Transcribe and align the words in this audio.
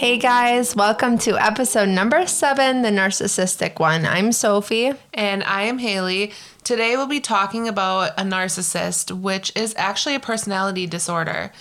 Hey 0.00 0.16
guys, 0.16 0.74
welcome 0.74 1.18
to 1.18 1.36
episode 1.36 1.90
number 1.90 2.26
seven, 2.26 2.80
the 2.80 2.88
narcissistic 2.88 3.78
one. 3.78 4.06
I'm 4.06 4.32
Sophie. 4.32 4.94
And 5.12 5.44
I 5.44 5.64
am 5.64 5.76
Haley. 5.76 6.32
Today 6.64 6.96
we'll 6.96 7.06
be 7.06 7.20
talking 7.20 7.68
about 7.68 8.12
a 8.18 8.22
narcissist, 8.22 9.12
which 9.12 9.52
is 9.54 9.74
actually 9.76 10.14
a 10.14 10.18
personality 10.18 10.86
disorder. 10.86 11.52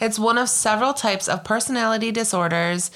It's 0.00 0.18
one 0.18 0.38
of 0.38 0.48
several 0.48 0.92
types 0.92 1.28
of 1.28 1.44
personality 1.44 2.10
disorders. 2.10 2.90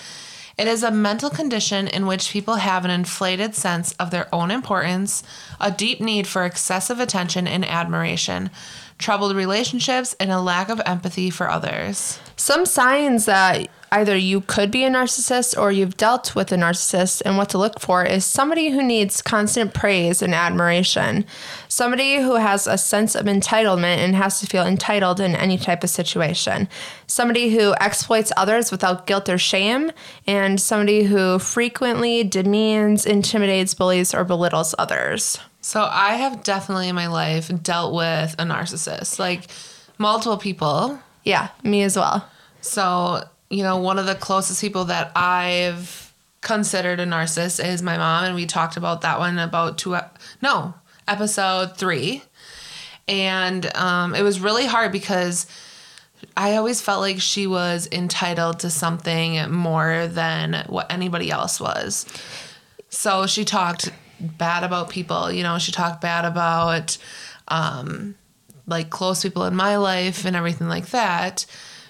It 0.59 0.67
is 0.67 0.83
a 0.83 0.91
mental 0.91 1.31
condition 1.31 1.87
in 1.87 2.09
which 2.09 2.33
people 2.33 2.57
have 2.57 2.85
an 2.85 2.91
inflated 2.91 3.55
sense 3.55 3.93
of 4.01 4.11
their 4.11 4.27
own 4.35 4.51
importance, 4.51 5.23
a 5.61 5.71
deep 5.71 6.01
need 6.01 6.27
for 6.27 6.45
excessive 6.45 6.99
attention 6.99 7.47
and 7.47 7.65
admiration, 7.65 8.51
troubled 8.99 9.37
relationships, 9.37 10.17
and 10.19 10.33
a 10.33 10.41
lack 10.41 10.69
of 10.69 10.83
empathy 10.85 11.31
for 11.31 11.49
others. 11.49 12.19
Some 12.35 12.67
signs 12.67 13.27
that 13.27 13.69
either 13.91 14.17
you 14.17 14.41
could 14.41 14.71
be 14.71 14.85
a 14.85 14.91
narcissist 14.91 15.59
or 15.59 15.73
you've 15.73 15.97
dealt 15.97 16.35
with 16.35 16.53
a 16.53 16.57
narcissist, 16.57 17.23
and 17.25 17.37
what 17.37 17.49
to 17.51 17.59
look 17.59 17.81
for 17.81 18.05
is 18.05 18.25
somebody 18.25 18.71
who 18.71 18.83
needs 18.83 19.23
constant 19.23 19.75
praise 19.75 20.23
and 20.23 20.35
admiration, 20.35 21.25
somebody 21.69 22.17
who 22.17 22.37
has 22.37 22.67
a 22.67 22.79
sense 22.79 23.15
of 23.15 23.27
entitlement 23.27 23.99
and 23.99 24.15
has 24.15 24.41
to 24.41 24.47
feel 24.47 24.67
entitled 24.67 25.21
in 25.21 25.35
any 25.35 25.59
type 25.59 25.83
of 25.85 25.91
situation, 25.91 26.69
somebody 27.07 27.51
who 27.51 27.75
exploits 27.81 28.33
others 28.37 28.71
without 28.71 29.07
guilt 29.07 29.29
or 29.29 29.39
shame, 29.39 29.91
and 30.27 30.61
somebody 30.61 31.05
who 31.05 31.39
frequently 31.39 32.25
demeans, 32.25 33.07
intimidates, 33.07 33.75
bullies, 33.75 34.15
or 34.15 34.25
belittles 34.25 34.75
others. 34.79 35.39
So 35.61 35.89
I 35.91 36.15
have 36.15 36.45
definitely 36.45 36.89
in 36.89 36.95
my 36.95 37.09
life 37.09 37.51
dealt 37.63 37.95
with 37.95 38.35
a 38.39 38.45
narcissist, 38.45 39.19
like 39.19 39.49
multiple 39.99 40.39
people. 40.39 40.99
Yeah, 41.25 41.49
me 41.63 41.83
as 41.83 41.97
well. 41.97 42.27
So 42.61 43.25
you 43.51 43.63
know, 43.63 43.79
one 43.79 43.99
of 43.99 44.07
the 44.07 44.15
closest 44.15 44.61
people 44.61 44.87
that 44.87 45.13
I've 45.17 46.13
considered 46.41 47.01
a 47.01 47.07
narcissist 47.07 47.65
is 47.65 47.83
my 47.83 47.97
mom, 47.97 48.25
and 48.25 48.35
we 48.35 48.47
talked 48.47 48.77
about 48.77 49.01
that 49.03 49.19
one 49.19 49.39
about 49.39 49.79
two, 49.79 49.97
no, 50.43 50.75
episode 51.07 51.77
three. 51.77 52.23
And 53.09 53.75
um, 53.75 54.15
it 54.15 54.23
was 54.23 54.39
really 54.39 54.67
hard 54.67 54.93
because 54.93 55.47
I 56.37 56.57
always 56.57 56.81
felt 56.81 57.01
like 57.01 57.21
she 57.21 57.47
was 57.47 57.89
entitled 57.91 58.61
to 58.61 58.71
something 58.71 59.51
more 59.51 60.07
than 60.09 60.65
what 60.69 60.93
anybody 60.93 61.31
else 61.31 61.61
was. 61.61 62.07
So 62.91 63.27
she 63.27 63.45
talked 63.45 63.91
bad 64.21 64.65
about 64.65 64.91
people, 64.91 65.31
you 65.33 65.43
know, 65.43 65.59
she 65.59 65.73
talked 65.73 66.01
bad 66.01 66.25
about 66.25 66.99
um, 67.49 68.15
like 68.67 68.91
close 68.91 69.23
people 69.23 69.45
in 69.45 69.57
my 69.57 69.77
life 69.77 70.25
and 70.25 70.37
everything 70.37 70.69
like 70.69 70.89
that. 70.89 71.47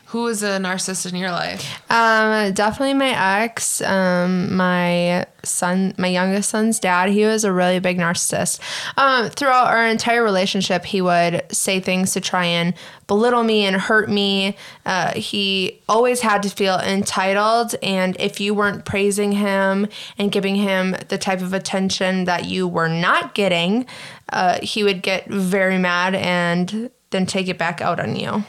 Who 0.08 0.26
is 0.28 0.42
a 0.42 0.56
narcissist 0.56 1.12
in 1.12 1.18
your 1.18 1.30
life? 1.30 1.82
Um, 1.90 2.54
definitely 2.54 2.94
my 2.94 3.42
ex. 3.42 3.82
Um, 3.82 4.56
my 4.56 5.26
son, 5.42 5.94
my 5.98 6.08
youngest 6.08 6.48
son's 6.48 6.80
dad. 6.80 7.10
He 7.10 7.26
was 7.26 7.44
a 7.44 7.52
really 7.52 7.78
big 7.78 7.98
narcissist. 7.98 8.58
Um, 8.96 9.28
throughout 9.28 9.66
our 9.66 9.86
entire 9.86 10.22
relationship, 10.24 10.86
he 10.86 11.02
would 11.02 11.42
say 11.52 11.78
things 11.78 12.14
to 12.14 12.22
try 12.22 12.46
and 12.46 12.72
belittle 13.06 13.42
me 13.42 13.66
and 13.66 13.76
hurt 13.76 14.08
me. 14.08 14.56
Uh, 14.86 15.12
he 15.12 15.82
always 15.90 16.22
had 16.22 16.42
to 16.44 16.48
feel 16.48 16.78
entitled, 16.78 17.74
and 17.82 18.16
if 18.18 18.40
you 18.40 18.54
weren't 18.54 18.86
praising 18.86 19.32
him 19.32 19.88
and 20.16 20.32
giving 20.32 20.56
him 20.56 20.96
the 21.08 21.18
type 21.18 21.42
of 21.42 21.52
attention 21.52 22.24
that 22.24 22.46
you 22.46 22.66
were 22.66 22.88
not 22.88 23.34
getting, 23.34 23.84
uh, 24.30 24.58
he 24.62 24.82
would 24.82 25.02
get 25.02 25.26
very 25.26 25.76
mad 25.76 26.14
and 26.14 26.90
then 27.10 27.26
take 27.26 27.48
it 27.48 27.58
back 27.58 27.82
out 27.82 28.00
on 28.00 28.16
you. 28.16 28.42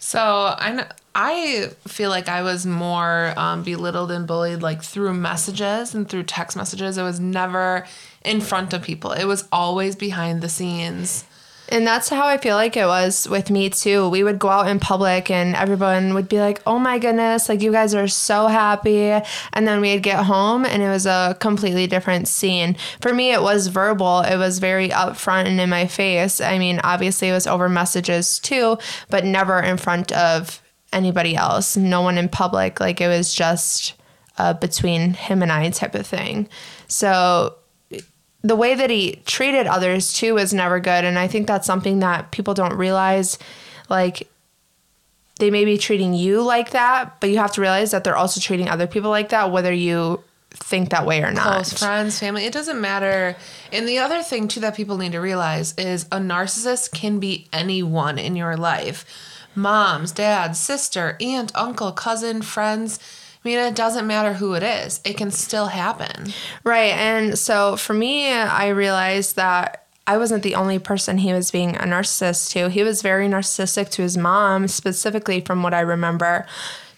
So 0.00 0.18
I 0.20 0.86
I 1.14 1.70
feel 1.86 2.08
like 2.08 2.28
I 2.28 2.42
was 2.42 2.64
more 2.64 3.34
um, 3.36 3.62
belittled 3.62 4.10
and 4.10 4.26
bullied 4.26 4.62
like 4.62 4.82
through 4.82 5.12
messages 5.14 5.94
and 5.94 6.08
through 6.08 6.22
text 6.24 6.56
messages. 6.56 6.96
It 6.96 7.02
was 7.02 7.20
never 7.20 7.86
in 8.24 8.40
front 8.40 8.72
of 8.72 8.82
people. 8.82 9.12
It 9.12 9.26
was 9.26 9.46
always 9.52 9.94
behind 9.94 10.40
the 10.40 10.48
scenes. 10.48 11.24
And 11.72 11.86
that's 11.86 12.08
how 12.08 12.26
I 12.26 12.36
feel 12.36 12.56
like 12.56 12.76
it 12.76 12.86
was 12.86 13.28
with 13.28 13.48
me 13.48 13.70
too. 13.70 14.08
We 14.08 14.24
would 14.24 14.38
go 14.38 14.48
out 14.48 14.68
in 14.68 14.80
public 14.80 15.30
and 15.30 15.54
everyone 15.54 16.14
would 16.14 16.28
be 16.28 16.40
like, 16.40 16.60
oh 16.66 16.78
my 16.78 16.98
goodness, 16.98 17.48
like 17.48 17.62
you 17.62 17.70
guys 17.70 17.94
are 17.94 18.08
so 18.08 18.48
happy. 18.48 19.10
And 19.52 19.68
then 19.68 19.80
we'd 19.80 20.02
get 20.02 20.24
home 20.24 20.64
and 20.64 20.82
it 20.82 20.88
was 20.88 21.06
a 21.06 21.36
completely 21.38 21.86
different 21.86 22.26
scene. 22.26 22.76
For 23.00 23.14
me, 23.14 23.32
it 23.32 23.40
was 23.40 23.68
verbal, 23.68 24.22
it 24.22 24.36
was 24.36 24.58
very 24.58 24.88
upfront 24.88 25.46
and 25.46 25.60
in 25.60 25.70
my 25.70 25.86
face. 25.86 26.40
I 26.40 26.58
mean, 26.58 26.80
obviously, 26.82 27.28
it 27.28 27.32
was 27.32 27.46
over 27.46 27.68
messages 27.68 28.40
too, 28.40 28.76
but 29.08 29.24
never 29.24 29.60
in 29.60 29.76
front 29.76 30.10
of 30.10 30.60
anybody 30.92 31.36
else, 31.36 31.76
no 31.76 32.02
one 32.02 32.18
in 32.18 32.28
public. 32.28 32.80
Like 32.80 33.00
it 33.00 33.06
was 33.06 33.32
just 33.32 33.94
between 34.60 35.12
him 35.12 35.42
and 35.42 35.52
I 35.52 35.70
type 35.70 35.94
of 35.94 36.06
thing. 36.06 36.48
So 36.88 37.54
the 38.42 38.56
way 38.56 38.74
that 38.74 38.90
he 38.90 39.20
treated 39.26 39.66
others 39.66 40.12
too 40.12 40.34
was 40.34 40.52
never 40.52 40.80
good. 40.80 41.04
And 41.04 41.18
i 41.18 41.26
think 41.26 41.46
that's 41.46 41.66
something 41.66 42.00
that 42.00 42.30
people 42.30 42.54
don't 42.54 42.74
realize 42.74 43.38
like 43.88 44.28
they 45.38 45.50
may 45.50 45.64
be 45.64 45.78
treating 45.78 46.12
you 46.12 46.42
like 46.42 46.70
that 46.70 47.20
but 47.20 47.30
you 47.30 47.38
have 47.38 47.52
to 47.52 47.60
realize 47.60 47.90
that 47.92 48.04
they're 48.04 48.16
also 48.16 48.40
treating 48.40 48.68
other 48.68 48.86
people 48.86 49.10
like 49.10 49.30
that 49.30 49.50
whether 49.50 49.72
you 49.72 50.22
think 50.52 50.90
that 50.90 51.06
way 51.06 51.22
or 51.22 51.30
not. 51.30 51.54
Close 51.54 51.72
friends 51.78 52.18
family 52.18 52.44
it 52.44 52.52
doesn't 52.52 52.80
matter. 52.80 53.36
And 53.72 53.88
the 53.88 53.98
other 53.98 54.22
thing 54.22 54.48
too 54.48 54.60
that 54.60 54.76
people 54.76 54.96
need 54.98 55.12
to 55.12 55.20
realize 55.20 55.74
is 55.78 56.04
a 56.04 56.18
narcissist 56.18 56.92
can 56.92 57.20
be 57.20 57.48
anyone 57.52 58.18
in 58.18 58.36
your 58.36 58.56
life. 58.56 59.04
Moms 59.54 60.12
dad, 60.12 60.56
sister 60.56 61.16
aunt 61.20 61.52
uncle 61.54 61.92
cousin 61.92 62.42
friends 62.42 62.98
I 63.42 63.48
mean, 63.48 63.58
it 63.58 63.74
doesn't 63.74 64.06
matter 64.06 64.34
who 64.34 64.52
it 64.54 64.62
is, 64.62 65.00
it 65.04 65.16
can 65.16 65.30
still 65.30 65.66
happen. 65.66 66.32
Right. 66.62 66.92
And 66.92 67.38
so 67.38 67.76
for 67.76 67.94
me, 67.94 68.30
I 68.30 68.68
realized 68.68 69.36
that 69.36 69.86
I 70.06 70.18
wasn't 70.18 70.42
the 70.42 70.56
only 70.56 70.78
person 70.78 71.18
he 71.18 71.32
was 71.32 71.50
being 71.50 71.76
a 71.76 71.84
narcissist 71.84 72.50
to. 72.50 72.68
He 72.68 72.82
was 72.82 73.00
very 73.00 73.28
narcissistic 73.28 73.90
to 73.90 74.02
his 74.02 74.16
mom, 74.16 74.66
specifically 74.68 75.40
from 75.40 75.62
what 75.62 75.72
I 75.72 75.80
remember. 75.80 76.46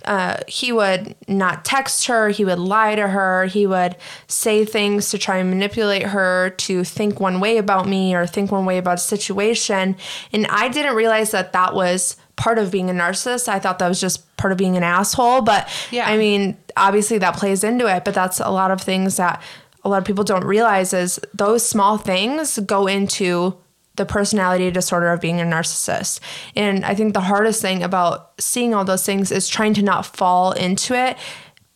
Uh, 0.04 0.38
he 0.48 0.72
would 0.72 1.14
not 1.28 1.64
text 1.64 2.06
her, 2.06 2.30
he 2.30 2.44
would 2.44 2.58
lie 2.58 2.94
to 2.94 3.06
her, 3.06 3.44
he 3.44 3.66
would 3.66 3.96
say 4.26 4.64
things 4.64 5.10
to 5.10 5.18
try 5.18 5.36
and 5.36 5.50
manipulate 5.50 6.02
her 6.02 6.50
to 6.50 6.82
think 6.82 7.20
one 7.20 7.38
way 7.38 7.58
about 7.58 7.86
me 7.86 8.14
or 8.14 8.26
think 8.26 8.50
one 8.50 8.64
way 8.64 8.78
about 8.78 8.98
a 8.98 9.02
situation. 9.02 9.94
And 10.32 10.46
I 10.48 10.68
didn't 10.68 10.96
realize 10.96 11.30
that 11.30 11.52
that 11.52 11.74
was 11.74 12.16
part 12.42 12.58
of 12.58 12.72
being 12.72 12.90
a 12.90 12.92
narcissist. 12.92 13.46
I 13.46 13.60
thought 13.60 13.78
that 13.78 13.88
was 13.88 14.00
just 14.00 14.36
part 14.36 14.50
of 14.50 14.58
being 14.58 14.76
an 14.76 14.82
asshole. 14.82 15.42
But 15.42 15.68
yeah. 15.92 16.08
I 16.08 16.16
mean, 16.16 16.56
obviously 16.76 17.18
that 17.18 17.36
plays 17.36 17.62
into 17.62 17.86
it, 17.86 18.04
but 18.04 18.14
that's 18.14 18.40
a 18.40 18.50
lot 18.50 18.72
of 18.72 18.80
things 18.80 19.16
that 19.16 19.40
a 19.84 19.88
lot 19.88 19.98
of 19.98 20.04
people 20.04 20.24
don't 20.24 20.44
realize 20.44 20.92
is 20.92 21.20
those 21.32 21.64
small 21.64 21.98
things 21.98 22.58
go 22.66 22.88
into 22.88 23.56
the 23.94 24.04
personality 24.04 24.72
disorder 24.72 25.12
of 25.12 25.20
being 25.20 25.40
a 25.40 25.44
narcissist. 25.44 26.18
And 26.56 26.84
I 26.84 26.96
think 26.96 27.14
the 27.14 27.20
hardest 27.20 27.62
thing 27.62 27.84
about 27.84 28.32
seeing 28.40 28.74
all 28.74 28.84
those 28.84 29.06
things 29.06 29.30
is 29.30 29.48
trying 29.48 29.74
to 29.74 29.82
not 29.82 30.04
fall 30.04 30.50
into 30.50 30.94
it 30.94 31.16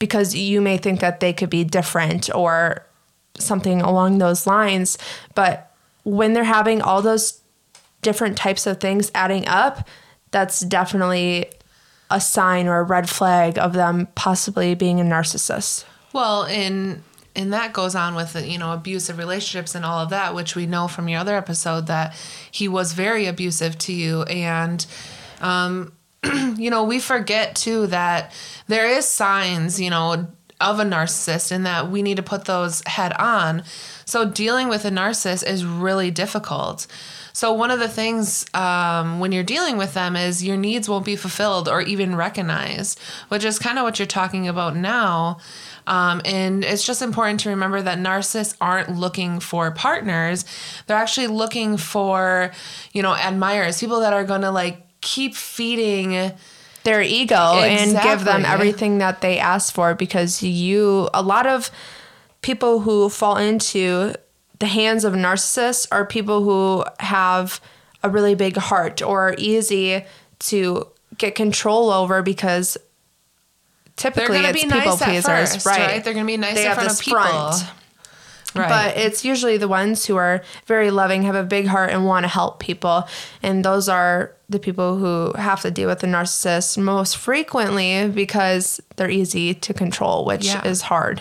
because 0.01 0.35
you 0.35 0.61
may 0.61 0.79
think 0.79 0.99
that 0.99 1.21
they 1.21 1.33
could 1.33 1.51
be 1.51 1.63
different 1.63 2.29
or 2.35 2.85
something 3.39 3.83
along 3.83 4.19
those 4.19 4.49
lines. 4.49 4.99
But 5.37 5.73
when 6.03 6.33
they're 6.33 6.43
having 6.43 6.83
all 6.83 7.03
those 7.03 7.41
different 8.03 8.37
types 8.37 8.67
of 8.67 8.81
things 8.81 9.13
adding 9.15 9.47
up, 9.47 9.87
that's 10.31 10.61
definitely 10.61 11.47
a 12.11 12.21
sign 12.21 12.67
or 12.67 12.79
a 12.79 12.83
red 12.83 13.09
flag 13.09 13.59
of 13.59 13.73
them 13.73 14.09
possibly 14.15 14.75
being 14.75 15.01
a 15.01 15.05
narcissist. 15.05 15.85
Well, 16.13 16.45
and 16.45 17.03
and 17.35 17.53
that 17.53 17.73
goes 17.73 17.95
on 17.95 18.15
with 18.15 18.35
you 18.47 18.59
know 18.59 18.73
abusive 18.73 19.19
relationships 19.19 19.75
and 19.75 19.85
all 19.85 19.99
of 19.99 20.11
that, 20.11 20.35
which 20.35 20.57
we 20.57 20.67
know 20.67 20.89
from 20.89 21.09
your 21.09 21.21
other 21.21 21.37
episode 21.37 21.87
that 21.87 22.15
he 22.51 22.69
was 22.69 22.93
very 22.93 23.27
abusive 23.27 23.77
to 23.79 23.93
you, 23.93 24.23
and 24.23 24.87
um, 25.41 25.93
you 26.57 26.71
know 26.71 26.85
we 26.85 26.99
forget 26.99 27.55
too 27.55 27.87
that 27.89 28.33
there 28.67 28.87
is 28.87 29.07
signs 29.07 29.81
you 29.81 29.91
know 29.91 30.27
of 30.59 30.81
a 30.81 30.85
narcissist 30.85 31.53
and 31.53 31.67
that 31.67 31.91
we 31.91 32.03
need 32.03 32.17
to 32.17 32.23
put 32.23 32.47
those 32.47 32.83
head 32.87 33.13
on. 33.19 33.63
So 34.07 34.25
dealing 34.25 34.69
with 34.69 34.85
a 34.85 34.91
narcissist 34.91 35.47
is 35.47 35.67
really 35.67 36.11
difficult. 36.11 36.87
So 37.37 37.53
one 37.53 37.71
of 37.71 37.79
the 37.79 37.89
things 37.89 38.47
um, 38.55 39.21
when 39.21 39.31
you're 39.31 39.45
dealing 39.45 39.77
with 39.77 39.93
them 39.93 40.17
is 40.17 40.43
your 40.43 40.57
needs 40.57 40.89
won't 40.89 41.05
be 41.05 41.17
fulfilled 41.17 41.69
or 41.69 41.83
even 41.83 42.17
recognized, 42.17 42.99
which 43.29 43.45
is 43.45 43.59
kind 43.59 43.79
of 43.79 43.85
what 43.85 43.99
you're 43.99 44.07
talking 44.07 44.49
about 44.49 44.75
now. 44.75 45.37
Um, 45.87 46.23
and 46.25 46.65
it's 46.65 46.87
just 46.87 47.03
important 47.03 47.41
to 47.41 47.51
remember 47.51 47.83
that 47.83 47.99
narcissists 47.99 48.57
aren't 48.59 48.97
looking 48.97 49.39
for 49.41 49.71
partners; 49.71 50.47
they're 50.87 50.97
actually 50.97 51.27
looking 51.27 51.77
for, 51.77 52.53
you 52.93 53.03
know, 53.03 53.15
admirers, 53.15 53.79
people 53.81 54.01
that 54.01 54.15
are 54.15 54.25
going 54.25 54.41
to 54.41 54.51
like 54.51 54.87
keep 55.03 55.35
feeding 55.35 56.33
their 56.85 57.03
ego 57.03 57.59
exactly. 57.59 57.69
and 57.69 58.03
give 58.03 58.25
them 58.25 58.47
everything 58.47 58.97
that 58.97 59.21
they 59.21 59.39
ask 59.39 59.75
for 59.75 59.95
because 59.95 60.43
you 60.43 61.11
a 61.13 61.21
lot 61.21 61.47
of 61.47 61.71
people 62.41 62.81
who 62.81 63.11
fall 63.11 63.37
into 63.37 64.15
the 64.59 64.67
hands 64.67 65.05
of 65.05 65.13
narcissists 65.15 65.87
are 65.91 66.05
people 66.05 66.43
who 66.43 66.85
have 67.01 67.61
a 68.03 68.09
really 68.09 68.35
big 68.35 68.57
heart 68.57 69.03
or 69.03 69.29
are 69.31 69.35
easy 69.39 70.05
to 70.39 70.87
get 71.19 71.35
control 71.35 71.91
over 71.91 72.23
because 72.23 72.77
typically 73.97 74.27
they're 74.35 74.37
gonna 74.43 74.49
it's 74.49 74.63
be 74.65 74.69
people 74.71 74.91
nice 74.93 75.03
at 75.03 75.09
pleasers, 75.09 75.53
first, 75.55 75.67
right? 75.67 75.79
right? 75.81 76.05
They're 76.05 76.15
gonna 76.15 76.27
be 76.27 76.37
nice 76.37 76.55
They 76.55 76.67
in 76.69 76.75
front 76.75 76.91
of 76.91 77.01
people. 77.01 77.19
front. 77.21 77.65
Right. 78.55 78.69
But 78.69 78.97
it's 78.97 79.23
usually 79.23 79.59
the 79.59 79.69
ones 79.69 80.07
who 80.07 80.17
are 80.17 80.43
very 80.67 80.91
loving, 80.91 81.25
have 81.25 81.35
a 81.35 81.43
big 81.43 81.67
heart, 81.67 81.91
and 81.91 82.07
want 82.07 82.25
to 82.25 82.29
help 82.29 82.59
people. 82.59 83.07
And 83.43 83.63
those 83.63 83.87
are 83.87 84.33
the 84.49 84.59
people 84.59 84.97
who 84.97 85.33
have 85.39 85.61
to 85.63 85.71
deal 85.71 85.89
with 85.91 85.99
the 86.01 86.07
narcissist 86.07 86.79
most 86.79 87.19
frequently 87.19 88.09
because 88.09 88.81
they're 88.97 89.11
easy 89.11 89.53
to 89.53 89.75
control, 89.75 90.25
which 90.25 90.47
Yeah. 90.47 90.67
is 90.67 90.83
hard. 90.83 91.21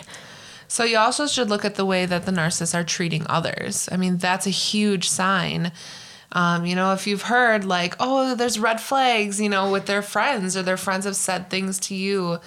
So 0.67 0.83
you 0.83 0.97
also 0.97 1.27
should 1.27 1.49
look 1.49 1.63
at 1.65 1.75
the 1.75 1.85
way 1.85 2.05
that 2.05 2.25
the 2.25 2.31
narcissists 2.31 2.73
are 2.73 2.83
treating 2.83 3.25
others. 3.29 3.87
I 3.91 3.97
mean, 3.97 4.17
that's 4.17 4.47
a 4.47 4.51
huge 4.51 5.09
sign. 5.09 5.71
Um, 6.31 6.65
you 6.65 6.75
know, 6.75 6.91
if 6.93 7.07
you've 7.07 7.21
heard 7.23 7.63
like, 7.65 7.95
oh, 7.99 8.35
there's 8.35 8.59
red 8.59 8.81
flags, 8.81 9.39
you 9.39 9.47
know, 9.49 9.71
with 9.71 9.85
their 9.85 10.01
friends 10.01 10.57
or 10.57 10.63
their 10.63 10.75
friends 10.77 11.05
have 11.05 11.15
said 11.15 11.49
things 11.49 11.79
to 11.81 11.95
you. 11.95 12.31
you 12.31 12.39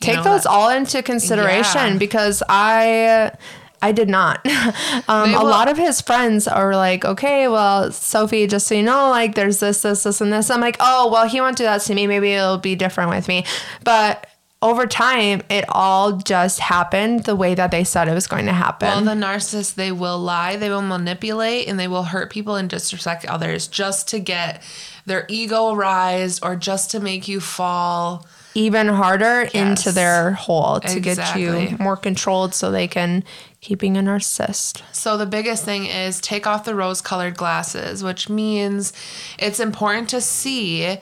Take 0.00 0.16
know, 0.16 0.22
those 0.24 0.42
that- 0.44 0.50
all 0.50 0.68
into 0.68 1.02
consideration 1.02 1.92
Yeah. 1.94 1.98
because 1.98 2.42
I. 2.48 3.32
I 3.80 3.92
did 3.92 4.08
not. 4.08 4.44
um, 5.08 5.34
a 5.34 5.44
lot 5.44 5.68
of 5.70 5.78
his 5.78 6.00
friends 6.00 6.48
are 6.48 6.74
like, 6.74 7.04
okay, 7.04 7.46
well, 7.46 7.92
Sophie, 7.92 8.48
just 8.48 8.66
so 8.66 8.74
you 8.74 8.82
know, 8.82 9.08
like, 9.10 9.36
there's 9.36 9.60
this, 9.60 9.82
this, 9.82 10.02
this, 10.02 10.20
and 10.20 10.32
this. 10.32 10.50
I'm 10.50 10.60
like, 10.60 10.76
oh, 10.80 11.08
well, 11.12 11.28
he 11.28 11.40
won't 11.40 11.56
do 11.56 11.62
that 11.62 11.82
to 11.82 11.94
me. 11.94 12.08
Maybe 12.08 12.32
it'll 12.32 12.58
be 12.58 12.74
different 12.74 13.10
with 13.10 13.28
me. 13.28 13.44
But 13.84 14.26
over 14.60 14.86
time, 14.86 15.42
it 15.48 15.64
all 15.68 16.16
just 16.16 16.58
happened 16.58 17.24
the 17.24 17.36
way 17.36 17.54
that 17.54 17.70
they 17.70 17.84
said 17.84 18.08
it 18.08 18.14
was 18.14 18.26
going 18.26 18.46
to 18.46 18.52
happen. 18.52 18.88
Well, 18.88 19.02
the 19.02 19.12
narcissist, 19.12 19.74
they 19.74 19.92
will 19.92 20.18
lie, 20.18 20.56
they 20.56 20.68
will 20.68 20.82
manipulate, 20.82 21.68
and 21.68 21.78
they 21.78 21.86
will 21.86 22.02
hurt 22.04 22.30
people 22.30 22.56
and 22.56 22.68
disrespect 22.68 23.24
others 23.26 23.68
just 23.68 24.08
to 24.08 24.18
get 24.18 24.62
their 25.06 25.26
ego 25.28 25.74
raised 25.74 26.44
or 26.44 26.56
just 26.56 26.90
to 26.90 27.00
make 27.00 27.28
you 27.28 27.40
fall. 27.40 28.26
even 28.58 28.88
harder 28.88 29.48
into 29.54 29.92
their 29.92 30.32
hole 30.32 30.80
to 30.80 30.98
get 30.98 31.36
you 31.36 31.76
more 31.78 31.96
controlled 31.96 32.54
so 32.54 32.70
they 32.70 32.88
can 32.88 33.22
keep 33.60 33.78
being 33.78 33.96
a 33.96 34.00
narcissist. 34.00 34.82
So 34.92 35.16
the 35.16 35.26
biggest 35.26 35.64
thing 35.64 35.86
is 35.86 36.20
take 36.20 36.46
off 36.46 36.64
the 36.64 36.74
rose-colored 36.74 37.36
glasses, 37.36 38.02
which 38.02 38.28
means 38.28 38.92
it's 39.38 39.60
important 39.60 40.08
to 40.10 40.20
see 40.20 40.98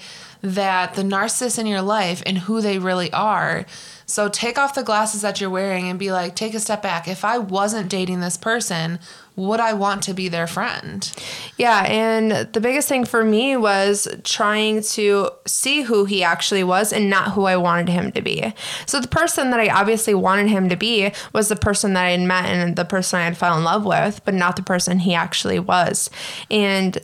that 0.47 0.95
the 0.95 1.03
narcissist 1.03 1.59
in 1.59 1.67
your 1.67 1.83
life 1.83 2.23
and 2.25 2.39
who 2.39 2.61
they 2.61 2.79
really 2.79 3.13
are. 3.13 3.67
So 4.07 4.29
take 4.29 4.57
off 4.57 4.77
the 4.77 4.85
glasses 4.85 5.23
that 5.23 5.41
you're 5.41 5.51
wearing 5.51 5.89
and 5.89 5.99
be 5.99 6.13
like, 6.13 6.37
take 6.37 6.55
a 6.55 6.61
step 6.61 6.83
back. 6.83 7.09
If 7.09 7.25
I 7.25 7.39
wasn't 7.39 7.91
dating 7.91 8.21
this 8.21 8.37
person, 8.37 9.01
would 9.35 9.59
I 9.59 9.73
want 9.73 10.05
to 10.05 10.15
be 10.15 10.29
their 10.29 10.47
friend? 10.47 11.13
Yeah, 11.59 11.83
and 11.83 12.53
the 12.53 12.61
biggest 12.61 12.89
thing 12.89 13.05
for 13.05 13.25
me 13.25 13.57
was 13.57 14.07
trying 14.23 14.83
to 14.83 15.31
see 15.49 15.83
who 15.83 16.05
he 16.05 16.23
actually 16.23 16.63
was 16.63 16.93
and 16.93 17.11
not 17.11 17.33
who 17.33 17.47
I 17.47 17.57
wanted 17.57 17.89
him 17.89 18.13
to 18.13 18.23
be. 18.23 18.55
So 18.87 19.01
the 19.01 19.09
person 19.09 19.51
that 19.51 19.59
I 19.59 19.69
obviously 19.69 20.15
wanted 20.15 20.49
him 20.49 20.69
to 20.69 20.77
be 20.77 21.11
was 21.33 21.49
the 21.49 21.57
person 21.57 21.95
that 21.95 22.05
I 22.05 22.11
had 22.11 22.21
met 22.21 22.45
and 22.45 22.77
the 22.77 22.85
person 22.85 23.19
I 23.19 23.25
had 23.25 23.37
fell 23.37 23.59
in 23.59 23.65
love 23.65 23.85
with, 23.85 24.25
but 24.25 24.35
not 24.35 24.55
the 24.55 24.63
person 24.63 25.01
he 25.01 25.15
actually 25.15 25.59
was. 25.59 26.09
And 26.53 26.99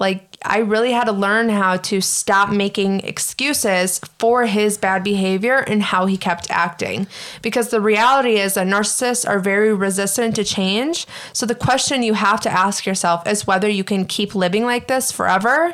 like 0.00 0.29
I 0.42 0.58
really 0.58 0.92
had 0.92 1.04
to 1.04 1.12
learn 1.12 1.50
how 1.50 1.76
to 1.76 2.00
stop 2.00 2.50
making 2.50 3.00
excuses 3.00 4.00
for 4.18 4.46
his 4.46 4.78
bad 4.78 5.04
behavior 5.04 5.58
and 5.58 5.82
how 5.82 6.06
he 6.06 6.16
kept 6.16 6.50
acting. 6.50 7.06
Because 7.42 7.68
the 7.68 7.80
reality 7.80 8.38
is 8.38 8.54
that 8.54 8.66
narcissists 8.66 9.28
are 9.28 9.38
very 9.38 9.74
resistant 9.74 10.34
to 10.36 10.44
change. 10.44 11.06
So 11.34 11.44
the 11.44 11.54
question 11.54 12.02
you 12.02 12.14
have 12.14 12.40
to 12.42 12.50
ask 12.50 12.86
yourself 12.86 13.26
is 13.26 13.46
whether 13.46 13.68
you 13.68 13.84
can 13.84 14.06
keep 14.06 14.34
living 14.34 14.64
like 14.64 14.88
this 14.88 15.12
forever 15.12 15.72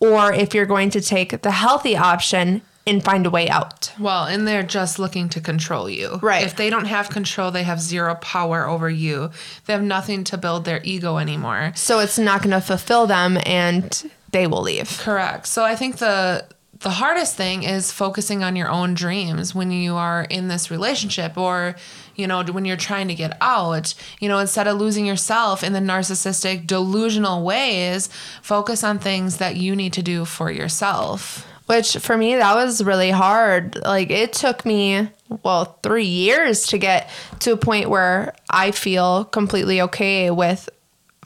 or 0.00 0.32
if 0.32 0.54
you're 0.54 0.66
going 0.66 0.90
to 0.90 1.00
take 1.00 1.42
the 1.42 1.50
healthy 1.50 1.96
option 1.96 2.62
and 2.88 3.04
find 3.04 3.26
a 3.26 3.30
way 3.30 3.48
out. 3.48 3.92
Well, 3.98 4.24
and 4.24 4.46
they're 4.46 4.62
just 4.62 4.98
looking 4.98 5.28
to 5.30 5.40
control 5.40 5.88
you. 5.90 6.18
Right. 6.22 6.44
If 6.44 6.56
they 6.56 6.70
don't 6.70 6.86
have 6.86 7.10
control, 7.10 7.50
they 7.50 7.64
have 7.64 7.80
zero 7.80 8.14
power 8.16 8.66
over 8.66 8.88
you. 8.88 9.30
They 9.66 9.72
have 9.72 9.82
nothing 9.82 10.24
to 10.24 10.38
build 10.38 10.64
their 10.64 10.80
ego 10.84 11.18
anymore. 11.18 11.72
So 11.74 11.98
it's 12.00 12.18
not 12.18 12.42
going 12.42 12.52
to 12.52 12.60
fulfill 12.60 13.06
them 13.06 13.38
and 13.44 14.10
they 14.32 14.46
will 14.46 14.62
leave. 14.62 14.98
Correct. 14.98 15.46
So 15.46 15.64
I 15.64 15.76
think 15.76 15.98
the 15.98 16.46
the 16.80 16.90
hardest 16.90 17.34
thing 17.34 17.64
is 17.64 17.90
focusing 17.90 18.44
on 18.44 18.54
your 18.54 18.68
own 18.68 18.94
dreams 18.94 19.52
when 19.52 19.72
you 19.72 19.96
are 19.96 20.22
in 20.30 20.46
this 20.46 20.70
relationship 20.70 21.36
or 21.36 21.74
you 22.14 22.26
know 22.26 22.44
when 22.44 22.64
you're 22.64 22.76
trying 22.76 23.08
to 23.08 23.16
get 23.16 23.36
out 23.40 23.94
you 24.20 24.28
know 24.28 24.38
instead 24.38 24.68
of 24.68 24.78
losing 24.78 25.04
yourself 25.04 25.64
in 25.64 25.72
the 25.72 25.80
narcissistic 25.80 26.68
delusional 26.68 27.44
ways 27.44 28.08
focus 28.42 28.84
on 28.84 28.98
things 28.98 29.38
that 29.38 29.56
you 29.56 29.74
need 29.74 29.92
to 29.92 30.02
do 30.02 30.24
for 30.24 30.52
yourself 30.52 31.47
Which 31.68 31.98
for 31.98 32.16
me, 32.16 32.36
that 32.36 32.54
was 32.54 32.82
really 32.82 33.10
hard. 33.10 33.76
Like 33.84 34.10
it 34.10 34.32
took 34.32 34.64
me, 34.64 35.10
well, 35.42 35.78
three 35.82 36.06
years 36.06 36.66
to 36.68 36.78
get 36.78 37.10
to 37.40 37.52
a 37.52 37.58
point 37.58 37.90
where 37.90 38.34
I 38.48 38.70
feel 38.70 39.26
completely 39.26 39.82
okay 39.82 40.30
with 40.30 40.70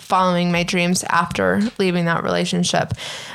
following 0.01 0.51
my 0.51 0.65
dreams 0.65 1.05
after 1.05 1.61
leaving 1.79 2.07
that 2.07 2.25
relationship. 2.25 2.93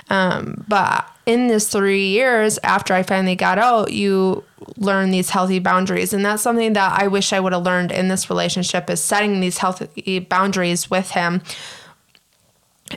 Um, 0.09 0.65
but 0.67 1.09
in 1.25 1.47
this 1.47 1.69
three 1.69 2.07
years 2.09 2.59
after 2.61 2.93
I 2.93 3.03
finally 3.03 3.35
got 3.35 3.57
out, 3.57 3.93
you 3.93 4.43
learn 4.75 5.11
these 5.11 5.29
healthy 5.29 5.59
boundaries. 5.59 6.11
And 6.11 6.25
that's 6.25 6.43
something 6.43 6.73
that 6.73 7.01
I 7.01 7.07
wish 7.07 7.31
I 7.31 7.39
would 7.39 7.53
have 7.53 7.63
learned 7.63 7.93
in 7.93 8.09
this 8.09 8.29
relationship 8.29 8.89
is 8.89 9.01
setting 9.01 9.39
these 9.39 9.59
healthy 9.59 10.19
boundaries 10.19 10.89
with 10.89 11.11
him. 11.11 11.41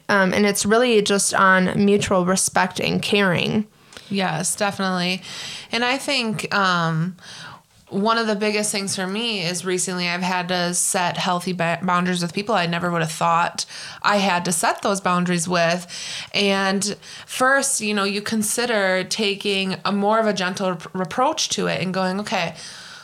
Um, 0.09 0.33
and 0.35 0.47
it's 0.47 0.67
really 0.67 1.01
just 1.01 1.33
on 1.33 1.85
mutual 1.85 2.27
respect 2.27 2.81
and 2.81 3.01
caring. 3.01 3.69
Yes, 4.11 4.57
definitely. 4.57 5.23
And 5.71 5.85
I 5.85 5.97
think 5.97 6.53
um, 6.55 7.17
one 7.91 8.19
of 8.19 8.27
the 8.27 8.37
biggest 8.37 8.73
things 8.73 8.95
for 8.95 9.07
me 9.07 9.43
is 9.43 9.65
recently 9.65 10.09
I've 10.09 10.23
had 10.23 10.49
to 10.49 10.75
set 10.75 11.17
healthy 11.17 11.53
boundaries 11.53 12.23
with 12.23 12.33
people 12.33 12.55
I 12.55 12.67
never 12.67 12.91
would 12.91 13.03
have 13.03 13.11
thought 13.11 13.67
I 14.03 14.17
had 14.17 14.45
to 14.47 14.53
set 14.53 14.83
those 14.83 15.01
boundaries 15.01 15.49
with. 15.49 15.87
And 16.33 16.97
first, 17.27 17.81
you 17.81 17.95
know, 17.95 18.05
you 18.05 18.21
consider 18.21 19.05
taking 19.05 19.77
a 19.85 19.93
more 19.93 20.19
of 20.19 20.27
a 20.27 20.33
gentle 20.33 20.79
reproach 20.93 21.49
to 21.51 21.67
it 21.67 21.83
and 21.83 21.95
going, 21.95 22.21
okay, 22.21 22.55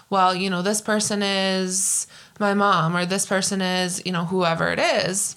well, 0.09 0.35
you 0.35 0.51
know, 0.51 0.63
this 0.63 0.81
person 0.81 1.23
is 1.23 2.07
my 2.39 2.55
mom 2.55 2.97
or 2.97 3.07
this 3.07 3.27
person 3.27 3.61
is, 3.61 4.03
you 4.07 4.13
know, 4.13 4.25
whoever 4.25 4.69
it 4.69 4.79
is. 4.79 5.37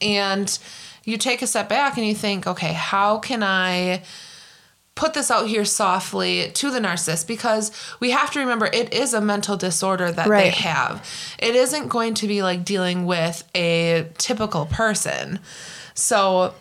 And 0.00 0.58
you 1.04 1.16
take 1.16 1.42
a 1.42 1.46
step 1.46 1.68
back 1.68 1.96
and 1.96 2.06
you 2.06 2.14
think, 2.14 2.46
okay, 2.46 2.72
how 2.72 3.18
can 3.18 3.42
I 3.42 4.02
put 5.00 5.14
this 5.14 5.30
out 5.30 5.48
here 5.48 5.64
softly 5.64 6.50
to 6.52 6.70
the 6.70 6.78
narcissist 6.78 7.26
because 7.26 7.72
we 8.00 8.10
have 8.10 8.30
to 8.30 8.38
remember 8.38 8.66
it 8.66 8.92
is 8.92 9.14
a 9.14 9.20
mental 9.20 9.56
disorder 9.56 10.12
that 10.12 10.28
they 10.28 10.50
have. 10.50 11.02
It 11.38 11.56
isn't 11.56 11.88
going 11.88 12.12
to 12.14 12.26
be 12.26 12.42
like 12.42 12.66
dealing 12.66 13.06
with 13.06 13.48
a 13.54 14.06
typical 14.18 14.66
person. 14.66 15.38
So 15.94 16.52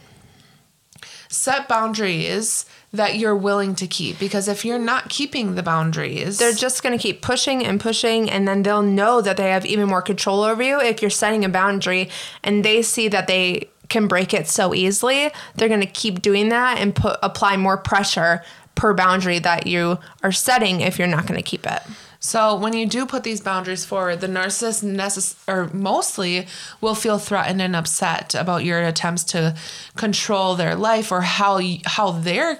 set 1.27 1.67
boundaries 1.67 2.65
that 2.93 3.17
you're 3.17 3.35
willing 3.35 3.75
to 3.75 3.85
keep 3.85 4.17
because 4.17 4.47
if 4.47 4.63
you're 4.63 4.79
not 4.79 5.09
keeping 5.09 5.55
the 5.55 5.61
boundaries, 5.61 6.39
they're 6.39 6.53
just 6.53 6.81
going 6.81 6.97
to 6.97 7.01
keep 7.01 7.21
pushing 7.21 7.65
and 7.65 7.77
pushing 7.77 8.29
and 8.31 8.47
then 8.47 8.63
they'll 8.63 8.81
know 8.81 9.19
that 9.19 9.35
they 9.35 9.49
have 9.49 9.65
even 9.65 9.89
more 9.89 10.01
control 10.01 10.43
over 10.43 10.63
you 10.63 10.79
if 10.79 11.01
you're 11.01 11.11
setting 11.11 11.43
a 11.43 11.49
boundary 11.49 12.09
and 12.41 12.63
they 12.63 12.81
see 12.81 13.09
that 13.09 13.27
they 13.27 13.69
can 13.89 14.07
break 14.07 14.33
it 14.33 14.47
so 14.47 14.73
easily 14.73 15.31
they're 15.55 15.67
going 15.67 15.81
to 15.81 15.87
keep 15.87 16.21
doing 16.21 16.49
that 16.49 16.77
and 16.77 16.95
put 16.95 17.17
apply 17.23 17.57
more 17.57 17.77
pressure 17.77 18.41
per 18.79 18.93
boundary 18.93 19.39
that 19.39 19.67
you 19.67 19.99
are 20.23 20.31
setting 20.31 20.79
if 20.79 20.97
you're 20.97 21.07
not 21.07 21.27
going 21.27 21.37
to 21.37 21.43
keep 21.43 21.67
it. 21.67 21.81
So 22.21 22.55
when 22.55 22.73
you 22.73 22.85
do 22.85 23.05
put 23.05 23.23
these 23.23 23.41
boundaries 23.41 23.85
forward, 23.85 24.21
the 24.21 24.27
narcissist 24.27 24.83
necess- 24.83 25.35
or 25.47 25.69
mostly 25.73 26.47
will 26.79 26.95
feel 26.95 27.17
threatened 27.17 27.61
and 27.61 27.75
upset 27.75 28.35
about 28.35 28.63
your 28.63 28.81
attempts 28.81 29.23
to 29.25 29.55
control 29.95 30.55
their 30.55 30.75
life 30.75 31.11
or 31.11 31.21
how 31.21 31.61
how 31.85 32.11
they're 32.11 32.59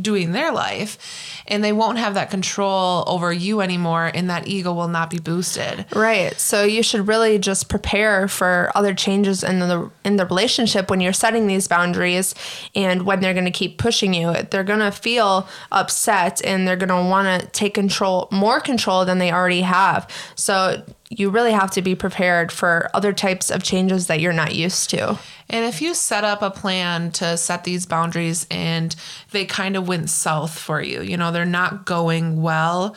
doing 0.00 0.32
their 0.32 0.52
life 0.52 0.98
and 1.46 1.62
they 1.62 1.72
won't 1.72 1.98
have 1.98 2.14
that 2.14 2.30
control 2.30 3.04
over 3.06 3.32
you 3.32 3.60
anymore 3.60 4.10
and 4.14 4.30
that 4.30 4.48
ego 4.48 4.72
will 4.72 4.88
not 4.88 5.10
be 5.10 5.18
boosted. 5.18 5.84
right. 5.94 6.38
So 6.38 6.64
you 6.64 6.82
should 6.82 7.06
really 7.08 7.38
just 7.38 7.68
prepare 7.68 8.28
for 8.28 8.70
other 8.74 8.94
changes 8.94 9.42
in 9.42 9.58
the 9.58 9.90
in 10.04 10.16
the 10.16 10.26
relationship 10.26 10.90
when 10.90 11.00
you're 11.00 11.12
setting 11.12 11.46
these 11.46 11.68
boundaries 11.68 12.34
and 12.74 13.02
when 13.02 13.20
they're 13.20 13.34
going 13.34 13.44
to 13.44 13.50
keep 13.50 13.78
pushing 13.78 14.14
you. 14.14 14.34
They're 14.50 14.64
going 14.64 14.80
to 14.80 14.92
feel 14.92 15.48
upset 15.72 16.44
and 16.44 16.66
they're 16.66 16.76
going 16.76 16.88
to 16.88 17.08
want 17.08 17.42
to 17.42 17.46
take 17.48 17.74
control 17.74 18.28
more 18.30 18.60
control 18.60 19.04
than 19.04 19.18
they 19.18 19.32
already 19.32 19.62
have. 19.62 20.08
So 20.34 20.84
you 21.10 21.30
really 21.30 21.52
have 21.52 21.70
to 21.70 21.82
be 21.82 21.94
prepared 21.94 22.50
for 22.50 22.90
other 22.94 23.12
types 23.12 23.50
of 23.50 23.62
changes 23.62 24.06
that 24.06 24.20
you're 24.20 24.32
not 24.32 24.54
used 24.54 24.90
to 24.90 25.18
And 25.48 25.64
if 25.64 25.82
you 25.82 25.94
set 25.94 26.24
up 26.24 26.42
a 26.42 26.50
plan 26.50 27.10
to 27.12 27.36
set 27.36 27.64
these 27.64 27.86
boundaries 27.86 28.46
and 28.50 28.94
they 29.30 29.44
kind 29.44 29.76
of 29.76 29.86
went 29.86 30.08
south 30.10 30.58
for 30.58 30.80
you, 30.80 31.02
you 31.02 31.16
know, 31.16 31.30
they're 31.30 31.44
not 31.44 31.84
going 31.84 32.40
well, 32.40 32.96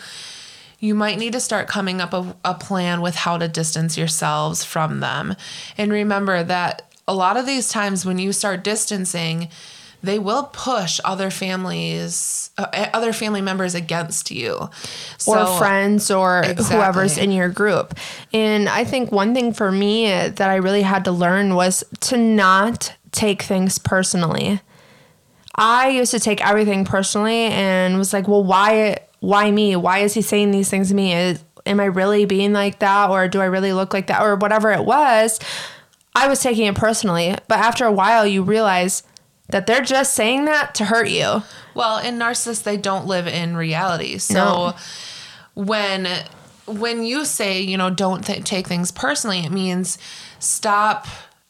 you 0.79 0.95
might 0.95 1.17
need 1.17 1.33
to 1.33 1.39
start 1.39 1.67
coming 1.67 1.99
up 1.99 2.13
a, 2.13 2.35
a 2.45 2.53
plan 2.53 3.01
with 3.01 3.15
how 3.15 3.37
to 3.37 3.47
distance 3.47 3.97
yourselves 3.97 4.63
from 4.63 4.99
them. 5.01 5.35
And 5.77 5.91
remember 5.91 6.43
that 6.43 6.83
a 7.07 7.13
lot 7.13 7.37
of 7.37 7.45
these 7.45 7.69
times 7.69 8.05
when 8.05 8.19
you 8.19 8.31
start 8.31 8.63
distancing, 8.63 9.49
they 10.03 10.19
will 10.19 10.43
push 10.53 10.99
other 11.03 11.29
families, 11.31 12.51
uh, 12.57 12.87
other 12.93 13.11
family 13.13 13.41
members 13.41 13.73
against 13.75 14.31
you, 14.31 14.69
or 15.27 15.57
friends 15.57 16.11
or 16.11 16.39
Exactly. 16.43 16.75
whoever's 16.75 17.17
in 17.17 17.31
your 17.31 17.49
group. 17.49 17.95
And 18.33 18.69
I 18.69 18.83
think 18.83 19.11
one 19.11 19.33
thing 19.33 19.53
for 19.53 19.71
me 19.71 20.05
that 20.07 20.49
I 20.49 20.55
really 20.55 20.83
had 20.83 21.03
to 21.05 21.11
learn 21.11 21.55
was 21.55 21.83
to 22.01 22.17
not 22.17 22.93
take 23.11 23.41
things 23.41 23.77
personally. 23.79 24.61
I 25.55 25.89
used 25.89 26.11
to 26.11 26.19
take 26.19 26.45
everything 26.47 26.85
personally 26.85 27.45
and 27.45 27.97
was 27.97 28.13
like, 28.13 28.27
"Well, 28.27 28.43
why 28.43 28.99
why 29.19 29.49
me? 29.49 29.75
Why 29.75 29.99
is 29.99 30.13
he 30.13 30.21
saying 30.21 30.51
these 30.51 30.69
things 30.69 30.89
to 30.89 30.95
me? 30.95 31.13
Is, 31.15 31.43
am 31.65 31.79
I 31.79 31.85
really 31.85 32.25
being 32.25 32.53
like 32.53 32.79
that 32.79 33.09
or 33.09 33.27
do 33.27 33.41
I 33.41 33.45
really 33.45 33.73
look 33.73 33.91
like 33.93 34.07
that 34.07 34.21
or 34.21 34.35
whatever 34.35 34.71
it 34.71 34.85
was?" 34.85 35.39
I 36.15 36.27
was 36.27 36.39
taking 36.41 36.65
it 36.65 36.75
personally, 36.75 37.35
but 37.47 37.59
after 37.59 37.85
a 37.85 37.91
while 37.91 38.25
you 38.25 38.41
realize 38.43 39.03
that 39.49 39.65
they're 39.67 39.81
just 39.81 40.13
saying 40.13 40.45
that 40.45 40.75
to 40.75 40.85
hurt 40.85 41.09
you. 41.09 41.43
Well, 41.73 41.97
in 41.99 42.17
narcissists, 42.19 42.63
they 42.63 42.77
don't 42.77 43.05
live 43.07 43.27
in 43.27 43.55
reality. 43.55 44.17
So 44.17 44.33
No. 44.33 44.75
when 45.53 46.07
when 46.65 47.03
you 47.05 47.23
say 47.23 47.61
you 47.61 47.77
know 47.77 47.89
don't 47.89 48.25
th- 48.25 48.43
take 48.43 48.67
things 48.67 48.91
personally, 48.91 49.39
it 49.39 49.51
means 49.51 49.97
stop 50.39 51.07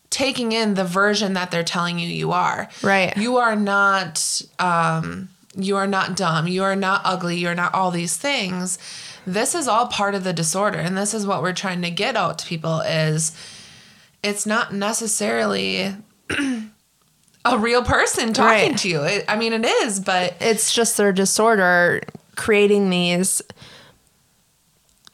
taking 0.09 0.51
in 0.51 0.75
the 0.75 0.83
version 0.85 1.33
that 1.33 1.49
they're 1.51 1.63
telling 1.63 1.97
you 1.99 2.07
you 2.07 2.31
are. 2.31 2.69
Right. 2.83 3.15
You 3.17 3.37
are 3.37 3.55
not. 3.55 4.41
Um, 4.59 5.29
you 5.59 5.75
are 5.75 5.87
not 5.87 6.15
dumb. 6.15 6.47
You 6.47 6.63
are 6.63 6.75
not 6.75 7.01
ugly. 7.03 7.37
You 7.37 7.47
are 7.47 7.55
not 7.55 7.73
all 7.73 7.89
these 7.89 8.15
things. 8.15 8.77
This 9.25 9.55
is 9.55 9.67
all 9.67 9.87
part 9.87 10.13
of 10.13 10.23
the 10.23 10.33
disorder, 10.33 10.77
and 10.77 10.95
this 10.95 11.13
is 11.15 11.25
what 11.25 11.41
we're 11.41 11.51
trying 11.53 11.81
to 11.81 11.89
get 11.89 12.15
out 12.15 12.37
to 12.39 12.45
people 12.45 12.81
is 12.81 13.31
it's 14.23 14.45
not 14.45 14.71
necessarily 14.73 15.95
a 17.45 17.57
real 17.57 17.83
person 17.83 18.33
talking 18.33 18.69
Right. 18.71 18.77
to 18.79 18.89
you. 18.89 19.01
It, 19.03 19.25
I 19.27 19.35
mean, 19.37 19.53
it 19.53 19.65
is, 19.65 19.99
but 19.99 20.35
it's 20.41 20.73
just 20.73 20.97
their 20.97 21.11
disorder 21.13 22.01
creating 22.35 22.89
these 22.89 23.41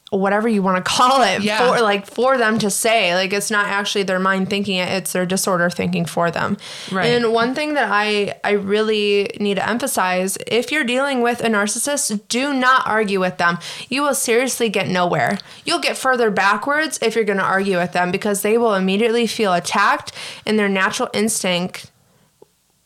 whatever 0.09 0.47
you 0.47 0.61
want 0.61 0.77
to 0.77 0.83
call 0.83 1.23
it 1.23 1.41
Yeah. 1.41 1.57
for 1.75 1.81
like 1.81 2.05
for 2.05 2.37
them 2.37 2.59
to 2.59 2.69
say 2.69 3.15
like 3.15 3.33
it's 3.33 3.49
not 3.49 3.65
actually 3.65 4.03
their 4.03 4.19
mind 4.19 4.47
thinking 4.47 4.75
it 4.77 4.87
it's 4.89 5.11
their 5.11 5.25
disorder 5.25 5.71
thinking 5.71 6.05
for 6.05 6.29
them 6.29 6.55
Right. 6.91 7.05
and 7.07 7.33
one 7.33 7.55
thing 7.55 7.73
that 7.73 7.89
i 7.91 8.35
i 8.43 8.51
really 8.51 9.31
need 9.39 9.55
to 9.55 9.67
emphasize 9.67 10.37
if 10.45 10.71
you're 10.71 10.83
dealing 10.83 11.21
with 11.21 11.41
a 11.41 11.47
narcissist 11.47 12.21
do 12.27 12.53
not 12.53 12.85
argue 12.85 13.19
with 13.19 13.37
them 13.39 13.57
you 13.89 14.03
will 14.03 14.13
seriously 14.13 14.69
get 14.69 14.87
nowhere 14.87 15.39
you'll 15.65 15.79
get 15.79 15.97
further 15.97 16.29
backwards 16.29 16.99
if 17.01 17.15
you're 17.15 17.23
going 17.23 17.39
to 17.39 17.43
argue 17.43 17.77
with 17.79 17.93
them 17.93 18.11
because 18.11 18.43
they 18.43 18.55
will 18.55 18.75
immediately 18.75 19.25
feel 19.25 19.51
attacked 19.53 20.11
and 20.45 20.59
their 20.59 20.69
natural 20.69 21.09
instinct 21.15 21.89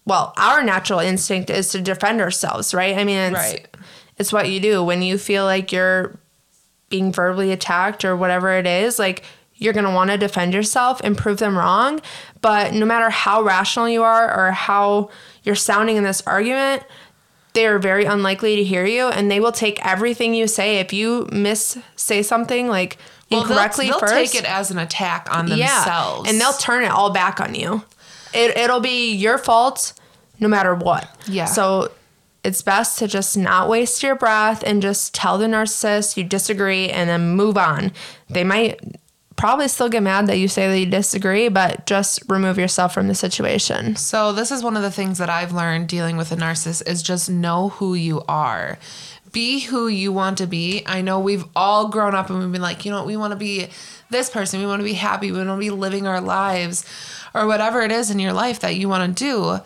well, 0.08 0.34
our 0.38 0.64
natural 0.64 1.00
instinct 1.00 1.50
is 1.52 1.70
to 1.70 1.82
defend 1.82 2.22
ourselves, 2.22 2.74
right? 2.74 2.98
I 2.98 3.04
mean, 3.04 3.18
it's, 3.18 3.36
Right. 3.36 3.68
it's 4.18 4.32
what 4.34 4.50
you 4.50 4.60
do 4.60 4.82
when 4.84 5.02
you 5.04 5.18
feel 5.20 5.44
like 5.44 5.72
you're 5.72 6.18
being 6.90 7.12
verbally 7.12 7.52
attacked 7.52 8.06
or 8.06 8.16
whatever 8.16 8.52
it 8.58 8.66
is. 8.66 8.98
Like, 8.98 9.24
you're 9.56 9.74
going 9.74 9.86
to 9.86 9.92
want 9.92 10.10
to 10.12 10.18
defend 10.18 10.54
yourself 10.54 11.02
and 11.04 11.18
prove 11.18 11.40
them 11.40 11.58
wrong. 11.58 12.00
But 12.42 12.74
no 12.74 12.86
matter 12.86 13.10
how 13.10 13.42
rational 13.42 13.90
you 13.90 14.04
are 14.04 14.34
or 14.48 14.52
how 14.52 15.10
you're 15.44 15.56
sounding 15.56 15.98
in 15.98 16.04
this 16.04 16.22
argument, 16.26 16.84
they 17.54 17.66
are 17.68 17.80
very 17.80 18.06
unlikely 18.06 18.56
to 18.56 18.64
hear 18.64 18.86
you 18.86 19.08
and 19.08 19.30
they 19.30 19.40
will 19.40 19.52
take 19.52 19.84
everything 19.86 20.34
you 20.36 20.48
say. 20.48 20.78
If 20.78 20.94
you 20.94 21.28
miss 21.32 21.78
say 21.98 22.22
something 22.24 22.68
like 22.70 22.98
Well, 23.32 23.44
they'll- 23.44 23.58
they'll, 23.58 24.00
first, 24.00 24.14
take 24.14 24.36
it 24.36 24.46
as 24.46 24.72
an 24.72 24.78
attack 24.78 25.28
on 25.32 25.48
themselves. 25.48 26.30
and 26.30 26.40
they'll 26.40 26.54
turn 26.54 26.84
it 26.84 26.92
all 26.92 27.10
back 27.10 27.42
on 27.42 27.56
you. 27.56 27.84
It, 28.38 28.58
it'll 28.58 28.79
be 28.79 29.13
your 29.13 29.38
fault 29.38 29.94
no 30.39 30.48
matter 30.48 30.75
what. 30.75 31.10
Yeah. 31.27 31.46
So 31.46 31.91
it's 32.44 32.62
best 32.62 33.00
to 33.00 33.08
just 33.08 33.36
not 33.36 33.67
waste 33.67 34.03
your 34.03 34.15
breath 34.15 34.63
and 34.65 34.82
just 34.82 35.13
tell 35.13 35.38
the 35.38 35.48
narcissist 35.48 36.17
you 36.17 36.24
disagree 36.24 36.89
and 36.89 37.10
then 37.10 37.32
move 37.32 37.58
on. 37.58 37.91
They 38.29 38.44
might 38.44 38.79
probably 39.36 39.67
still 39.67 39.89
get 39.89 40.03
mad 40.03 40.27
that 40.27 40.38
you 40.38 40.48
say 40.48 40.67
that 40.67 40.79
you 40.79 40.86
disagree, 40.86 41.50
but 41.50 41.86
just 41.86 42.22
remove 42.27 42.58
yourself 42.58 42.94
from 42.94 43.08
the 43.08 43.15
situation. 43.15 43.96
So 43.96 44.34
this 44.34 44.51
is 44.51 44.63
one 44.63 44.75
of 44.75 44.84
the 44.84 44.91
things 44.91 45.17
that 45.20 45.29
I've 45.29 45.51
learned 45.53 45.88
dealing 45.88 46.17
with 46.17 46.32
a 46.32 46.36
narcissist 46.36 46.88
is 46.88 47.03
just 47.03 47.29
know 47.29 47.70
who 47.70 47.94
you 47.94 48.24
are. 48.27 48.79
Be 49.32 49.60
who 49.60 49.88
you 49.88 50.12
want 50.12 50.38
to 50.39 50.48
be. 50.48 50.84
I 50.86 51.01
know 51.01 51.20
we've 51.20 51.46
all 51.56 51.89
grown 51.89 52.15
up 52.15 52.29
and 52.29 52.39
we've 52.39 52.51
been 52.51 52.62
like, 52.62 52.86
you 52.86 52.91
know, 52.91 53.03
we 53.03 53.17
want 53.17 53.32
to 53.32 53.38
be 53.38 53.67
this 54.10 54.29
person. 54.29 54.60
We 54.60 54.65
want 54.65 54.79
to 54.79 54.86
be 54.86 54.94
happy. 54.94 55.32
We 55.32 55.38
want 55.38 55.50
to 55.50 55.58
be 55.58 55.70
living 55.70 56.08
our 56.08 56.22
lives 56.22 56.86
or 57.38 57.48
whatever 57.48 57.82
it 57.82 57.91
is 57.91 58.10
in 58.10 58.20
your 58.20 58.34
life 58.34 58.60
that 58.62 58.75
you 58.75 58.89
want 58.89 59.17
to 59.17 59.24
do. 59.24 59.60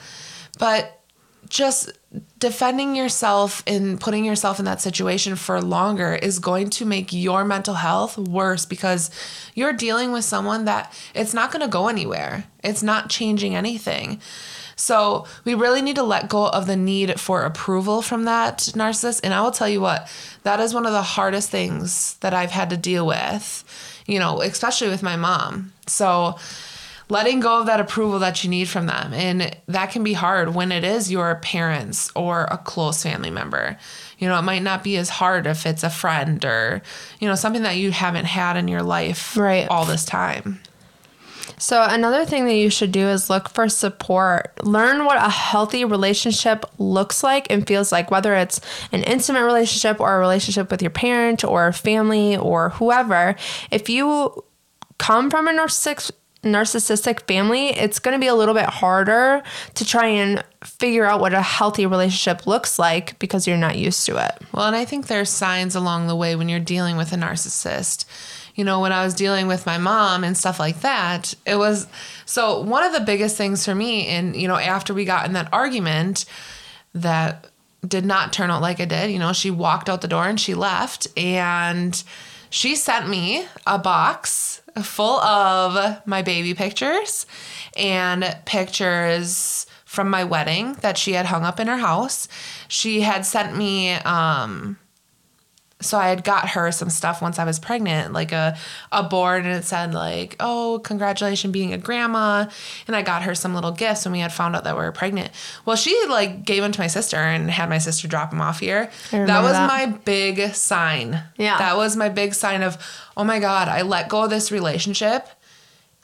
But 0.59 1.01
just 1.51 1.91
defending 2.39 2.95
yourself 2.95 3.61
and 3.67 3.99
putting 3.99 4.23
yourself 4.23 4.57
in 4.57 4.65
that 4.65 4.81
situation 4.81 5.35
for 5.35 5.61
longer 5.61 6.13
is 6.15 6.39
going 6.39 6.69
to 6.69 6.85
make 6.85 7.11
your 7.11 7.43
mental 7.43 7.75
health 7.75 8.17
worse 8.17 8.65
because 8.65 9.11
you're 9.53 9.73
dealing 9.73 10.11
with 10.11 10.23
someone 10.23 10.65
that 10.65 10.93
it's 11.13 11.33
not 11.33 11.51
going 11.51 11.61
to 11.61 11.67
go 11.67 11.87
anywhere. 11.87 12.45
It's 12.63 12.81
not 12.81 13.09
changing 13.09 13.55
anything. 13.55 14.21
So, 14.77 15.27
we 15.43 15.53
really 15.53 15.83
need 15.83 15.97
to 15.97 16.03
let 16.03 16.27
go 16.27 16.47
of 16.47 16.65
the 16.65 16.75
need 16.75 17.19
for 17.19 17.43
approval 17.43 18.01
from 18.01 18.23
that 18.23 18.59
narcissist. 18.73 19.19
And 19.23 19.31
I 19.31 19.41
will 19.41 19.51
tell 19.51 19.69
you 19.69 19.79
what, 19.79 20.11
that 20.41 20.59
is 20.59 20.73
one 20.73 20.87
of 20.87 20.91
the 20.91 21.03
hardest 21.03 21.51
things 21.51 22.15
that 22.21 22.33
I've 22.33 22.49
had 22.49 22.71
to 22.71 22.77
deal 22.77 23.05
with, 23.05 23.63
you 24.07 24.17
know, 24.17 24.41
especially 24.41 24.89
with 24.89 25.03
my 25.03 25.17
mom. 25.17 25.73
So, 25.85 26.37
letting 27.11 27.41
go 27.41 27.59
of 27.59 27.65
that 27.65 27.81
approval 27.81 28.19
that 28.19 28.41
you 28.41 28.49
need 28.49 28.69
from 28.69 28.85
them. 28.85 29.13
And 29.13 29.53
that 29.67 29.91
can 29.91 30.01
be 30.01 30.13
hard 30.13 30.55
when 30.55 30.71
it 30.71 30.85
is 30.85 31.11
your 31.11 31.35
parents 31.35 32.09
or 32.15 32.45
a 32.45 32.57
close 32.57 33.03
family 33.03 33.29
member. 33.29 33.77
You 34.17 34.29
know, 34.29 34.39
it 34.39 34.43
might 34.43 34.63
not 34.63 34.81
be 34.81 34.95
as 34.95 35.09
hard 35.09 35.45
if 35.45 35.65
it's 35.65 35.83
a 35.83 35.89
friend 35.89 36.43
or, 36.45 36.81
you 37.19 37.27
know, 37.27 37.35
something 37.35 37.63
that 37.63 37.75
you 37.75 37.91
haven't 37.91 38.25
had 38.25 38.55
in 38.55 38.69
your 38.69 38.81
life 38.81 39.35
Right. 39.35 39.67
all 39.67 39.83
this 39.83 40.05
time. 40.05 40.61
So, 41.57 41.83
another 41.83 42.23
thing 42.25 42.45
that 42.45 42.55
you 42.55 42.69
should 42.69 42.93
do 42.93 43.07
is 43.09 43.29
look 43.29 43.49
for 43.49 43.67
support. 43.67 44.53
Learn 44.63 45.03
what 45.05 45.17
a 45.17 45.29
healthy 45.29 45.83
relationship 45.83 46.65
looks 46.79 47.23
like 47.23 47.45
and 47.51 47.67
feels 47.67 47.91
like, 47.91 48.09
whether 48.09 48.33
it's 48.35 48.61
an 48.93 49.03
intimate 49.03 49.43
relationship 49.43 49.99
or 49.99 50.15
a 50.15 50.19
relationship 50.19 50.71
with 50.71 50.81
your 50.81 50.91
parent 50.91 51.43
or 51.43 51.71
family 51.73 52.37
or 52.37 52.69
whoever. 52.69 53.35
If 53.69 53.89
you 53.89 54.43
come 54.97 55.29
from 55.29 55.47
a 55.47 55.51
narcissistic, 55.51 56.11
narcissistic 56.43 57.27
family, 57.27 57.69
it's 57.69 57.99
going 57.99 58.15
to 58.15 58.19
be 58.19 58.27
a 58.27 58.35
little 58.35 58.55
bit 58.55 58.65
harder 58.65 59.43
to 59.75 59.85
try 59.85 60.07
and 60.07 60.43
figure 60.63 61.05
out 61.05 61.19
what 61.19 61.33
a 61.33 61.41
healthy 61.41 61.85
relationship 61.85 62.47
looks 62.47 62.79
like 62.79 63.17
because 63.19 63.47
you're 63.47 63.57
not 63.57 63.77
used 63.77 64.05
to 64.07 64.17
it. 64.17 64.41
Well, 64.51 64.65
and 64.65 64.75
I 64.75 64.85
think 64.85 65.07
there's 65.07 65.29
signs 65.29 65.75
along 65.75 66.07
the 66.07 66.15
way 66.15 66.35
when 66.35 66.49
you're 66.49 66.59
dealing 66.59 66.97
with 66.97 67.13
a 67.13 67.15
narcissist. 67.15 68.05
You 68.55 68.63
know, 68.63 68.79
when 68.79 68.91
I 68.91 69.05
was 69.05 69.13
dealing 69.13 69.47
with 69.47 69.65
my 69.65 69.77
mom 69.77 70.23
and 70.23 70.35
stuff 70.35 70.59
like 70.59 70.81
that, 70.81 71.33
it 71.45 71.55
was 71.55 71.87
so 72.25 72.61
one 72.61 72.83
of 72.83 72.93
the 72.93 72.99
biggest 72.99 73.37
things 73.37 73.63
for 73.63 73.73
me, 73.73 74.07
and 74.07 74.35
you 74.35 74.47
know, 74.47 74.57
after 74.57 74.93
we 74.93 75.05
got 75.05 75.25
in 75.25 75.33
that 75.33 75.49
argument 75.53 76.25
that 76.93 77.47
did 77.87 78.05
not 78.05 78.33
turn 78.33 78.51
out 78.51 78.61
like 78.61 78.79
it 78.79 78.89
did, 78.89 79.09
you 79.09 79.19
know, 79.19 79.33
she 79.33 79.49
walked 79.49 79.89
out 79.89 80.01
the 80.01 80.07
door 80.07 80.25
and 80.25 80.39
she 80.39 80.53
left, 80.53 81.07
and 81.15 82.03
she 82.51 82.75
sent 82.75 83.09
me 83.09 83.45
a 83.65 83.79
box 83.79 84.61
full 84.83 85.19
of 85.21 86.05
my 86.05 86.21
baby 86.21 86.53
pictures 86.53 87.25
and 87.75 88.37
pictures 88.45 89.65
from 89.85 90.09
my 90.09 90.23
wedding 90.23 90.73
that 90.81 90.97
she 90.97 91.13
had 91.13 91.25
hung 91.25 91.43
up 91.43 91.59
in 91.59 91.67
her 91.67 91.77
house. 91.77 92.27
She 92.67 93.01
had 93.01 93.25
sent 93.25 93.57
me 93.57 93.93
um 93.93 94.77
so 95.81 95.97
I 95.97 96.09
had 96.09 96.23
got 96.23 96.49
her 96.49 96.71
some 96.71 96.89
stuff 96.89 97.21
once 97.21 97.39
I 97.39 97.43
was 97.43 97.59
pregnant, 97.59 98.13
like 98.13 98.31
a 98.31 98.57
a 98.91 99.03
board 99.03 99.45
and 99.45 99.53
it 99.53 99.65
said 99.65 99.93
like, 99.93 100.35
"Oh, 100.39 100.79
congratulations 100.83 101.51
being 101.51 101.73
a 101.73 101.77
grandma." 101.77 102.45
And 102.87 102.95
I 102.95 103.01
got 103.01 103.23
her 103.23 103.35
some 103.35 103.53
little 103.53 103.71
gifts 103.71 104.05
when 104.05 104.13
we 104.13 104.19
had 104.19 104.31
found 104.31 104.55
out 104.55 104.63
that 104.63 104.75
we 104.75 104.81
were 104.83 104.91
pregnant. 104.91 105.31
Well, 105.65 105.75
she 105.75 106.05
like 106.07 106.45
gave 106.45 106.61
them 106.63 106.71
to 106.71 106.79
my 106.79 106.87
sister 106.87 107.17
and 107.17 107.49
had 107.51 107.69
my 107.69 107.77
sister 107.77 108.07
drop 108.07 108.29
them 108.29 108.41
off 108.41 108.59
here. 108.59 108.89
That 109.11 109.41
was 109.41 109.53
that. 109.53 109.67
my 109.67 109.85
big 109.87 110.53
sign. 110.53 111.21
Yeah. 111.37 111.57
That 111.57 111.77
was 111.77 111.95
my 111.97 112.09
big 112.09 112.33
sign 112.33 112.61
of, 112.61 112.77
"Oh 113.17 113.23
my 113.23 113.39
god, 113.39 113.67
I 113.67 113.81
let 113.81 114.09
go 114.09 114.23
of 114.23 114.29
this 114.29 114.51
relationship." 114.51 115.27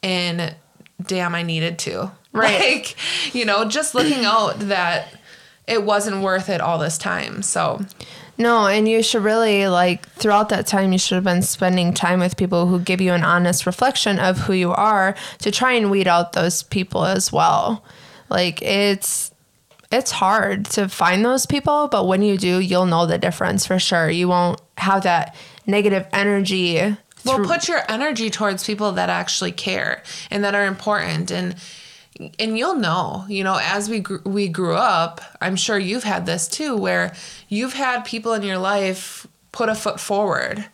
And 0.03 0.55
damn, 1.01 1.36
I 1.36 1.43
needed 1.43 1.79
to. 1.79 2.12
Right. 2.34 2.60
Like, 2.60 2.96
you 3.34 3.46
know, 3.46 3.65
just 3.65 3.96
looking 3.96 4.24
out 4.24 4.60
that 4.60 5.07
it 5.65 5.84
wasn't 5.84 6.22
worth 6.22 6.50
it 6.50 6.62
all 6.62 6.77
this 6.77 7.00
time. 7.00 7.41
So, 7.41 7.84
No, 8.38 8.67
and 8.67 8.88
you 8.88 9.01
should 9.01 9.24
really 9.24 9.67
like 9.67 10.08
throughout 10.10 10.50
that 10.50 10.67
time 10.67 10.91
you 10.91 11.00
should 11.00 11.15
have 11.15 11.24
been 11.24 11.41
spending 11.41 11.94
time 11.94 12.20
with 12.20 12.38
people 12.38 12.67
who 12.67 12.79
give 12.79 13.01
you 13.01 13.13
an 13.13 13.24
honest 13.24 13.65
reflection 13.65 14.20
of 14.20 14.38
who 14.38 14.53
you 14.53 14.72
are 14.72 15.15
to 15.39 15.51
try 15.51 15.74
and 15.74 15.89
weed 15.89 16.08
out 16.08 16.34
those 16.34 16.62
people 16.63 17.06
as 17.06 17.32
well. 17.32 17.84
Like 18.29 18.62
it's 18.62 19.32
it's 19.91 20.12
hard 20.12 20.65
to 20.65 20.89
find 20.89 21.24
those 21.25 21.46
people, 21.46 21.88
but 21.88 22.06
when 22.06 22.22
you 22.22 22.38
do, 22.38 22.60
you'll 22.60 22.86
know 22.86 23.06
the 23.06 23.17
difference 23.17 23.65
for 23.65 23.79
sure. 23.79 24.10
You 24.10 24.27
won't 24.27 24.62
have 24.77 25.03
that 25.03 25.34
negative 25.65 26.06
energy. 26.12 26.75
Well, 27.25 27.38
through- 27.38 27.48
put 27.48 27.67
your 27.67 27.82
energy 27.89 28.29
towards 28.29 28.65
people 28.65 28.91
that 28.94 29.10
actually 29.10 29.53
care 29.53 30.03
and 30.29 30.44
that 30.44 30.53
are 30.53 30.65
important. 30.65 31.32
And, 31.32 31.56
and 32.39 32.57
you'll 32.57 32.75
know, 32.75 33.25
you 33.27 33.43
know, 33.43 33.59
as 33.62 33.89
we 33.89 34.00
gr- 34.00 34.17
we 34.25 34.47
grew 34.47 34.75
up, 34.75 35.21
I'm 35.41 35.55
sure 35.55 35.77
you've 35.77 36.03
had 36.03 36.25
this 36.25 36.47
too 36.47 36.75
where 36.75 37.13
you've 37.47 37.74
had 37.74 38.05
people 38.05 38.33
in 38.33 38.43
your 38.43 38.57
life 38.57 39.27
put 39.51 39.69
a 39.69 39.75
foot 39.75 40.00
forward. 40.00 40.65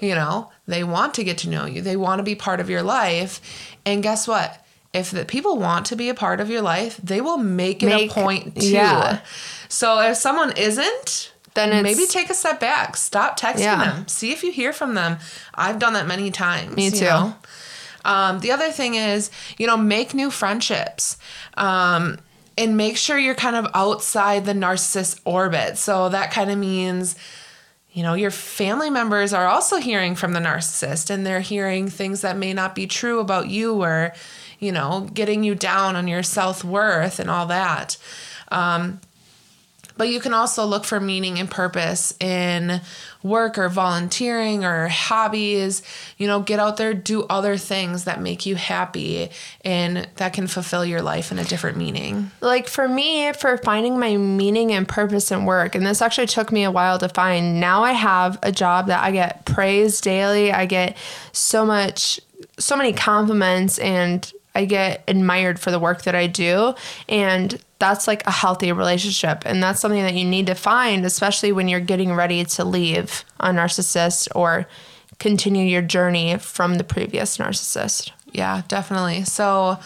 You 0.00 0.14
know, 0.14 0.50
they 0.66 0.82
want 0.82 1.14
to 1.14 1.24
get 1.24 1.38
to 1.38 1.48
know 1.50 1.66
you. 1.66 1.82
They 1.82 1.96
want 1.96 2.18
to 2.20 2.22
be 2.22 2.34
part 2.34 2.58
of 2.60 2.70
your 2.70 2.82
life. 2.82 3.40
And 3.84 4.02
guess 4.02 4.26
what? 4.26 4.64
If 4.92 5.10
the 5.10 5.24
people 5.24 5.58
want 5.58 5.86
to 5.86 5.96
be 5.96 6.08
a 6.08 6.14
part 6.14 6.40
of 6.40 6.48
your 6.50 6.62
life, 6.62 6.96
they 7.02 7.20
will 7.20 7.36
make 7.38 7.82
it 7.82 7.86
Make- 7.86 8.10
a 8.10 8.14
point 8.14 8.56
to. 8.56 8.66
yeah. 8.66 9.20
So 9.68 10.00
if 10.00 10.16
someone 10.16 10.52
isn't, 10.56 11.32
Then 11.54 11.82
maybe 11.82 12.06
take 12.06 12.30
a 12.30 12.34
step 12.34 12.60
back. 12.60 12.96
Stop 12.96 13.38
texting 13.38 13.60
Yeah. 13.60 13.84
them. 13.84 14.08
See 14.08 14.32
if 14.32 14.42
you 14.42 14.50
hear 14.52 14.72
from 14.72 14.94
them. 14.94 15.18
I've 15.54 15.78
done 15.78 15.92
that 15.92 16.06
many 16.06 16.30
times. 16.30 16.74
Me 16.76 16.86
you 16.86 16.90
too. 16.92 17.04
know? 17.04 17.34
Um, 18.04 18.40
the 18.40 18.52
other 18.52 18.70
thing 18.70 18.94
is, 18.94 19.30
you 19.58 19.66
know, 19.66 19.76
make 19.76 20.14
new 20.14 20.30
friendships. 20.30 21.16
Um, 21.54 22.18
and 22.58 22.76
make 22.76 22.98
sure 22.98 23.18
you're 23.18 23.34
kind 23.34 23.56
of 23.56 23.66
outside 23.72 24.44
the 24.44 24.52
narcissist 24.52 25.20
orbit. 25.24 25.78
So 25.78 26.10
that 26.10 26.30
kind 26.30 26.50
of 26.50 26.58
means, 26.58 27.16
you 27.92 28.02
know, 28.02 28.12
your 28.12 28.30
family 28.30 28.90
members 28.90 29.32
are 29.32 29.46
also 29.46 29.78
hearing 29.78 30.14
from 30.14 30.34
the 30.34 30.40
narcissist 30.40 31.08
and 31.08 31.24
they're 31.24 31.40
hearing 31.40 31.88
things 31.88 32.20
that 32.20 32.36
may 32.36 32.52
not 32.52 32.74
be 32.74 32.86
true 32.86 33.20
about 33.20 33.48
you 33.48 33.82
or, 33.82 34.12
you 34.58 34.72
know, 34.72 35.08
getting 35.14 35.42
you 35.42 35.54
down 35.54 35.96
on 35.96 36.06
your 36.06 36.22
self 36.22 36.62
worth 36.62 37.18
and 37.18 37.30
all 37.30 37.46
that. 37.46 37.96
Um, 38.48 39.00
but 40.00 40.08
you 40.08 40.18
can 40.18 40.32
also 40.32 40.64
look 40.64 40.86
for 40.86 40.98
meaning 40.98 41.38
and 41.38 41.50
purpose 41.50 42.14
in 42.20 42.80
work 43.22 43.58
or 43.58 43.68
volunteering 43.68 44.64
or 44.64 44.88
hobbies. 44.88 45.82
You 46.16 46.26
know, 46.26 46.40
get 46.40 46.58
out 46.58 46.78
there, 46.78 46.94
do 46.94 47.24
other 47.24 47.58
things 47.58 48.04
that 48.04 48.18
make 48.18 48.46
you 48.46 48.56
happy 48.56 49.28
and 49.62 50.08
that 50.16 50.32
can 50.32 50.46
fulfill 50.46 50.86
your 50.86 51.02
life 51.02 51.30
in 51.30 51.38
a 51.38 51.44
different 51.44 51.76
meaning. 51.76 52.30
like 52.40 52.66
for 52.66 52.88
me 52.88 53.34
for 53.34 53.58
finding 53.58 53.98
my 53.98 54.16
meaning 54.16 54.72
and 54.72 54.88
purpose 54.88 55.30
in 55.30 55.44
work 55.44 55.74
and 55.74 55.84
this 55.84 56.00
actually 56.00 56.26
took 56.26 56.50
me 56.50 56.64
a 56.64 56.70
while 56.70 56.98
to 56.98 57.08
find 57.10 57.60
now 57.60 57.82
i 57.82 57.92
have 57.92 58.38
a 58.42 58.50
job 58.50 58.86
that 58.86 59.02
i 59.02 59.10
get 59.10 59.44
praised 59.44 60.02
daily 60.02 60.50
i 60.50 60.64
get 60.64 60.96
so 61.32 61.66
much 61.66 62.20
so 62.58 62.74
many 62.74 62.92
compliments 62.92 63.78
and 63.78 64.32
i 64.54 64.64
get 64.64 65.02
admired 65.08 65.58
for 65.58 65.70
the 65.70 65.78
work 65.78 66.02
that 66.02 66.14
i 66.14 66.26
do 66.26 66.74
and 67.08 67.62
that's 67.78 68.06
like 68.06 68.26
a 68.26 68.30
healthy 68.30 68.72
relationship 68.72 69.42
and 69.46 69.62
that's 69.62 69.80
something 69.80 70.02
that 70.02 70.14
you 70.14 70.24
need 70.24 70.46
to 70.46 70.54
find 70.54 71.04
especially 71.04 71.52
when 71.52 71.68
you're 71.68 71.80
getting 71.80 72.14
ready 72.14 72.44
to 72.44 72.64
leave 72.64 73.24
a 73.40 73.50
narcissist 73.50 74.28
or 74.34 74.66
continue 75.18 75.64
your 75.64 75.82
journey 75.82 76.36
from 76.38 76.76
the 76.76 76.84
previous 76.84 77.36
narcissist 77.38 78.10
Yeah, 78.32 78.62
definitely. 78.68 79.24
So, 79.24 79.78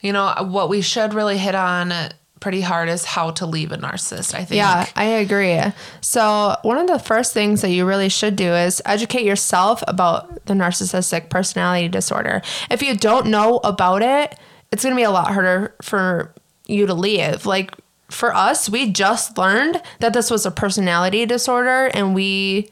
you 0.00 0.12
know, 0.12 0.34
what 0.40 0.68
we 0.68 0.80
should 0.80 1.14
really 1.14 1.38
hit 1.38 1.54
on 1.54 1.92
pretty 2.40 2.62
hard 2.62 2.88
is 2.88 3.04
how 3.04 3.30
to 3.32 3.46
leave 3.46 3.70
a 3.70 3.76
narcissist, 3.76 4.34
I 4.34 4.44
think. 4.44 4.56
Yeah, 4.56 4.86
I 4.96 5.04
agree. 5.04 5.60
So, 6.00 6.56
one 6.62 6.78
of 6.78 6.88
the 6.88 6.98
first 6.98 7.32
things 7.32 7.60
that 7.62 7.70
you 7.70 7.86
really 7.86 8.08
should 8.08 8.36
do 8.36 8.52
is 8.52 8.82
educate 8.84 9.24
yourself 9.24 9.84
about 9.86 10.46
the 10.46 10.54
narcissistic 10.54 11.28
personality 11.28 11.88
disorder. 11.88 12.42
If 12.70 12.82
you 12.82 12.96
don't 12.96 13.26
know 13.26 13.58
about 13.58 14.02
it, 14.02 14.38
it's 14.72 14.82
going 14.82 14.94
to 14.94 14.98
be 14.98 15.04
a 15.04 15.10
lot 15.10 15.32
harder 15.32 15.74
for 15.82 16.34
you 16.66 16.86
to 16.86 16.94
leave. 16.94 17.46
Like 17.46 17.74
for 18.08 18.34
us, 18.34 18.68
we 18.68 18.90
just 18.90 19.38
learned 19.38 19.80
that 20.00 20.12
this 20.12 20.30
was 20.30 20.46
a 20.46 20.50
personality 20.50 21.26
disorder 21.26 21.90
and 21.92 22.14
we 22.14 22.70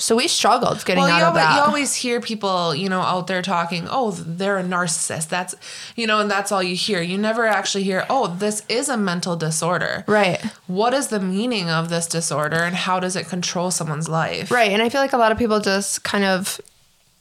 so 0.00 0.16
we 0.16 0.26
struggled 0.26 0.84
getting 0.84 1.04
Well, 1.04 1.12
out 1.12 1.18
you 1.18 1.24
of 1.24 1.28
always, 1.36 1.44
that. 1.44 1.54
you 1.56 1.62
always 1.62 1.94
hear 1.94 2.20
people, 2.20 2.74
you 2.74 2.88
know, 2.88 3.00
out 3.02 3.26
there 3.28 3.42
talking, 3.42 3.86
oh, 3.90 4.10
they're 4.10 4.58
a 4.58 4.64
narcissist. 4.64 5.28
That's, 5.28 5.54
you 5.94 6.06
know, 6.06 6.18
and 6.20 6.30
that's 6.30 6.50
all 6.50 6.62
you 6.62 6.74
hear. 6.74 7.00
You 7.02 7.18
never 7.18 7.46
actually 7.46 7.84
hear, 7.84 8.04
oh, 8.10 8.26
this 8.28 8.64
is 8.68 8.88
a 8.88 8.96
mental 8.96 9.36
disorder. 9.36 10.04
right. 10.08 10.40
What 10.66 10.94
is 10.94 11.08
the 11.08 11.20
meaning 11.20 11.68
of 11.68 11.88
this 11.90 12.06
disorder 12.06 12.56
and 12.56 12.74
how 12.74 12.98
does 12.98 13.14
it 13.14 13.28
control 13.28 13.70
someone's 13.70 14.08
life? 14.08 14.50
Right. 14.50 14.70
And 14.72 14.82
I 14.82 14.88
feel 14.88 15.00
like 15.00 15.12
a 15.12 15.18
lot 15.18 15.32
of 15.32 15.38
people 15.38 15.60
just 15.60 16.02
kind 16.02 16.24
of 16.24 16.60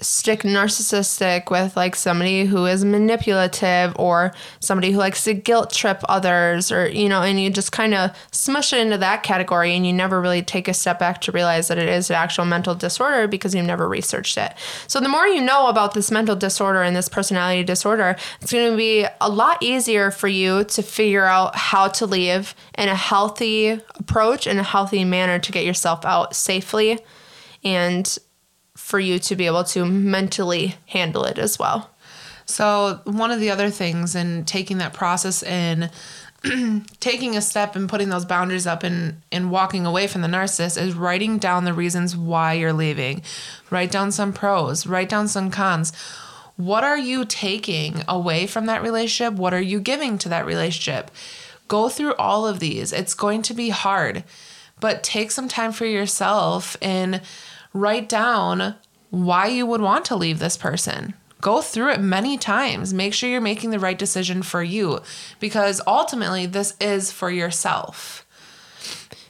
stick 0.02 0.42
narcissistic 0.42 1.52
with 1.52 1.76
like 1.76 1.96
somebody 1.96 2.46
who 2.46 2.66
is 2.66 2.86
manipulative 2.86 3.94
or 3.98 4.34
somebody 4.60 4.92
who 4.92 4.98
likes 4.98 5.24
to 5.24 5.34
guilt 5.34 5.72
trip 5.72 6.02
others 6.08 6.72
or 6.72 6.90
you 6.90 7.10
know 7.10 7.22
and 7.22 7.40
you 7.40 7.50
just 7.50 7.72
kind 7.72 7.94
of 7.94 8.12
smush 8.32 8.74
it 8.74 8.80
into 8.80 8.98
that 8.98 9.24
category 9.24 9.76
and 9.76 9.86
you 9.86 9.94
never 9.94 10.22
really 10.22 10.42
take 10.42 10.68
a 10.68 10.74
step 10.74 11.00
back 11.00 11.22
to 11.22 11.32
realize 11.32 11.68
that 11.68 11.78
it 11.78 11.90
is 11.90 12.10
an 12.10 12.16
actual 12.16 12.46
mental 12.46 12.76
disorder 12.76 13.28
because 13.28 13.54
you've 13.54 13.66
never 13.66 13.88
researched 13.88 14.38
it. 14.38 14.54
So 14.88 15.00
the 15.00 15.10
more 15.10 15.28
you 15.28 15.42
know 15.42 15.68
about 15.68 15.94
this 15.94 16.12
mental 16.12 16.36
disorder 16.36 16.82
and 16.82 16.96
this 16.96 17.10
personality 17.10 17.64
disorder, 17.64 18.16
it's 18.42 18.52
going 18.52 18.72
to 18.72 18.78
be 18.78 19.06
a 19.22 19.30
lot 19.30 19.62
easier 19.62 20.12
for 20.12 20.28
you 20.28 20.64
to 20.66 20.82
figure 20.82 21.26
out 21.26 21.56
how 21.56 21.88
to 21.90 22.06
live 22.06 22.56
in 22.78 22.90
a 22.90 22.96
healthy 22.96 23.70
approach 23.96 24.48
and 24.48 24.60
a 24.60 24.64
healthy 24.64 25.04
manner 25.04 25.40
to 25.40 25.52
get 25.52 25.66
yourself 25.66 26.06
out 26.06 26.36
safely 26.36 27.00
and 27.64 28.18
for 28.90 29.00
you 29.00 29.20
to 29.20 29.36
be 29.36 29.46
able 29.46 29.64
to 29.64 29.86
mentally 29.86 30.76
handle 30.88 31.24
it 31.24 31.38
as 31.38 31.60
well. 31.60 31.92
So, 32.48 33.02
one 33.04 33.30
of 33.30 33.40
the 33.40 33.52
other 33.52 33.70
things 33.70 34.16
in 34.16 34.46
taking 34.46 34.80
that 34.80 34.94
process 34.94 35.44
and 35.44 35.92
taking 37.00 37.38
a 37.38 37.42
step 37.42 37.76
and 37.76 37.88
putting 37.88 38.10
those 38.10 38.26
boundaries 38.26 38.66
up 38.66 38.82
and, 38.82 39.22
and 39.32 39.52
walking 39.52 39.86
away 39.86 40.08
from 40.08 40.22
the 40.22 40.28
narcissist 40.28 40.82
is 40.82 40.96
writing 40.96 41.38
down 41.38 41.66
the 41.66 41.74
reasons 41.74 42.18
why 42.18 42.54
you're 42.54 42.74
leaving. 42.74 43.22
Write 43.70 43.92
down 43.92 44.12
some 44.12 44.34
pros, 44.34 44.88
write 44.88 45.10
down 45.10 45.28
some 45.28 45.52
cons. 45.52 45.94
What 46.56 46.84
are 46.84 46.98
you 46.98 47.26
taking 47.26 48.02
away 48.08 48.48
from 48.48 48.66
that 48.66 48.82
relationship? 48.82 49.38
What 49.38 49.54
are 49.54 49.62
you 49.62 49.80
giving 49.80 50.18
to 50.18 50.30
that 50.30 50.48
relationship? 50.48 51.12
Go 51.68 51.90
through 51.90 52.16
all 52.16 52.48
of 52.48 52.60
these. 52.60 52.92
It's 52.92 53.14
going 53.14 53.44
to 53.44 53.54
be 53.54 53.70
hard, 53.70 54.24
but 54.80 55.04
take 55.04 55.30
some 55.30 55.48
time 55.48 55.74
for 55.74 55.86
yourself 55.86 56.76
and 56.82 57.22
write 57.74 58.10
down 58.10 58.76
why 59.10 59.48
you 59.48 59.66
would 59.66 59.82
want 59.82 60.06
to 60.06 60.16
leave 60.16 60.40
this 60.40 60.58
person. 60.58 61.14
Go 61.42 61.62
through 61.62 61.92
it 61.92 62.02
many 62.02 62.38
times. 62.38 62.94
Make 62.94 63.14
sure 63.14 63.30
you're 63.30 63.42
making 63.42 63.70
the 63.70 63.80
right 63.80 63.98
decision 63.98 64.44
for 64.44 64.62
you 64.62 65.00
because 65.40 65.82
ultimately 65.88 66.46
this 66.46 66.76
is 66.82 67.12
for 67.12 67.32
yourself. 67.32 68.26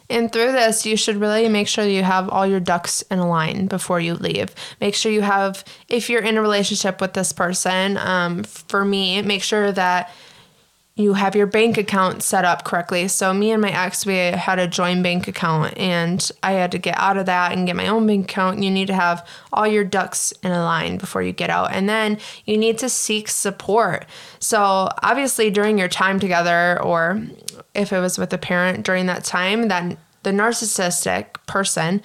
And 0.10 0.32
through 0.32 0.54
this, 0.54 0.88
you 0.88 0.98
should 0.98 1.18
really 1.18 1.48
make 1.50 1.68
sure 1.68 1.86
you 1.86 2.02
have 2.02 2.30
all 2.30 2.48
your 2.48 2.60
ducks 2.60 3.04
in 3.04 3.20
a 3.20 3.28
line 3.28 3.68
before 3.68 4.00
you 4.00 4.16
leave. 4.16 4.56
Make 4.82 4.96
sure 4.96 5.12
you 5.12 5.22
have, 5.22 5.64
if 5.88 6.10
you're 6.10 6.24
in 6.24 6.36
a 6.36 6.42
relationship 6.42 7.00
with 7.00 7.14
this 7.14 7.32
person, 7.32 7.96
um, 7.98 8.44
for 8.44 8.84
me, 8.84 9.22
make 9.22 9.44
sure 9.44 9.72
that 9.72 10.12
you 11.00 11.14
have 11.14 11.34
your 11.34 11.48
bank 11.48 11.78
account 11.78 12.22
set 12.22 12.44
up 12.44 12.66
correctly. 12.66 13.08
So 13.08 13.34
me 13.34 13.52
and 13.52 13.62
my 13.62 13.72
ex, 13.72 14.06
we 14.06 14.18
had 14.18 14.60
a 14.60 14.68
joint 14.68 15.02
bank 15.02 15.30
account, 15.30 15.78
and 15.78 16.30
I 16.44 16.52
had 16.52 16.74
to 16.74 16.78
get 16.78 16.98
out 16.98 17.16
of 17.16 17.26
that 17.28 17.54
and 17.54 17.66
get 17.66 17.78
my 17.78 17.88
own 17.88 18.06
bank 18.06 18.26
account. 18.26 18.62
You 18.62 18.70
need 18.70 18.88
to 18.88 18.94
have 18.94 19.26
all 19.54 19.66
your 19.66 19.86
ducks 19.86 20.34
in 20.44 20.52
a 20.52 20.62
line 20.62 20.98
before 20.98 21.24
you 21.24 21.32
get 21.32 21.50
out, 21.50 21.72
and 21.72 21.88
then 21.88 22.18
you 22.44 22.58
need 22.58 22.78
to 22.80 22.90
seek 22.90 23.30
support. 23.30 24.08
So 24.42 24.90
obviously, 25.02 25.50
during 25.50 25.80
your 25.80 25.88
time 25.88 26.20
together, 26.20 26.82
or 26.84 27.24
if 27.74 27.94
it 27.94 28.02
was 28.02 28.18
with 28.18 28.34
a 28.34 28.38
parent 28.38 28.86
during 28.86 29.06
that 29.06 29.24
time, 29.24 29.70
that 29.70 29.98
the 30.24 30.32
narcissistic 30.32 31.28
person 31.48 32.02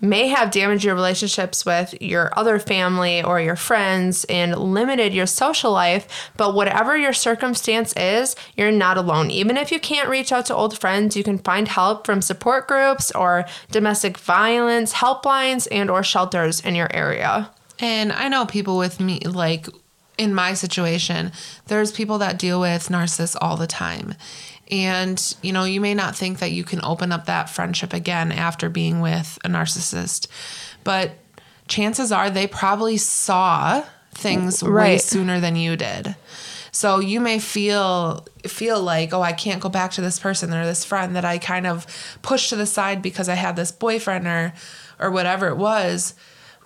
may 0.00 0.28
have 0.28 0.50
damaged 0.50 0.84
your 0.84 0.94
relationships 0.94 1.64
with 1.64 1.94
your 2.00 2.30
other 2.38 2.58
family 2.58 3.22
or 3.22 3.40
your 3.40 3.56
friends 3.56 4.24
and 4.24 4.56
limited 4.56 5.14
your 5.14 5.26
social 5.26 5.72
life. 5.72 6.30
But 6.36 6.54
whatever 6.54 6.96
your 6.96 7.12
circumstance 7.12 7.94
is, 7.94 8.36
you're 8.56 8.72
not 8.72 8.98
alone. 8.98 9.30
Even 9.30 9.56
if 9.56 9.72
you 9.72 9.80
can't 9.80 10.08
reach 10.08 10.32
out 10.32 10.46
to 10.46 10.54
old 10.54 10.78
friends, 10.78 11.16
you 11.16 11.24
can 11.24 11.38
find 11.38 11.68
help 11.68 12.06
from 12.06 12.20
support 12.20 12.68
groups 12.68 13.10
or 13.12 13.46
domestic 13.70 14.18
violence 14.18 14.94
helplines 14.94 15.66
and 15.70 15.90
or 15.90 16.02
shelters 16.02 16.60
in 16.60 16.74
your 16.74 16.94
area. 16.94 17.50
And 17.78 18.12
I 18.12 18.28
know 18.28 18.46
people 18.46 18.78
with 18.78 19.00
me, 19.00 19.20
like 19.20 19.66
in 20.18 20.34
my 20.34 20.54
situation, 20.54 21.32
there's 21.66 21.92
people 21.92 22.18
that 22.18 22.38
deal 22.38 22.60
with 22.60 22.88
narcissists 22.88 23.36
all 23.40 23.56
the 23.56 23.66
time. 23.66 24.14
And, 24.70 25.36
you 25.42 25.52
know, 25.52 25.64
you 25.64 25.80
may 25.80 25.94
not 25.94 26.16
think 26.16 26.38
that 26.40 26.50
you 26.50 26.64
can 26.64 26.84
open 26.84 27.12
up 27.12 27.26
that 27.26 27.48
friendship 27.48 27.92
again 27.92 28.32
after 28.32 28.68
being 28.68 29.00
with 29.00 29.38
a 29.44 29.48
narcissist, 29.48 30.26
but 30.82 31.12
chances 31.68 32.10
are 32.10 32.30
they 32.30 32.46
probably 32.46 32.96
saw 32.96 33.84
things 34.12 34.62
way 34.62 34.98
sooner 34.98 35.40
than 35.40 35.56
you 35.56 35.76
did. 35.76 36.16
So 36.72 36.98
you 36.98 37.20
may 37.20 37.38
feel 37.38 38.26
feel 38.46 38.82
like, 38.82 39.14
oh, 39.14 39.22
I 39.22 39.32
can't 39.32 39.62
go 39.62 39.68
back 39.68 39.92
to 39.92 40.02
this 40.02 40.18
person 40.18 40.52
or 40.52 40.66
this 40.66 40.84
friend 40.84 41.16
that 41.16 41.24
I 41.24 41.38
kind 41.38 41.66
of 41.66 41.86
pushed 42.20 42.50
to 42.50 42.56
the 42.56 42.66
side 42.66 43.00
because 43.00 43.28
I 43.28 43.34
had 43.34 43.56
this 43.56 43.72
boyfriend 43.72 44.26
or 44.26 44.52
or 44.98 45.10
whatever 45.10 45.48
it 45.48 45.56
was. 45.56 46.14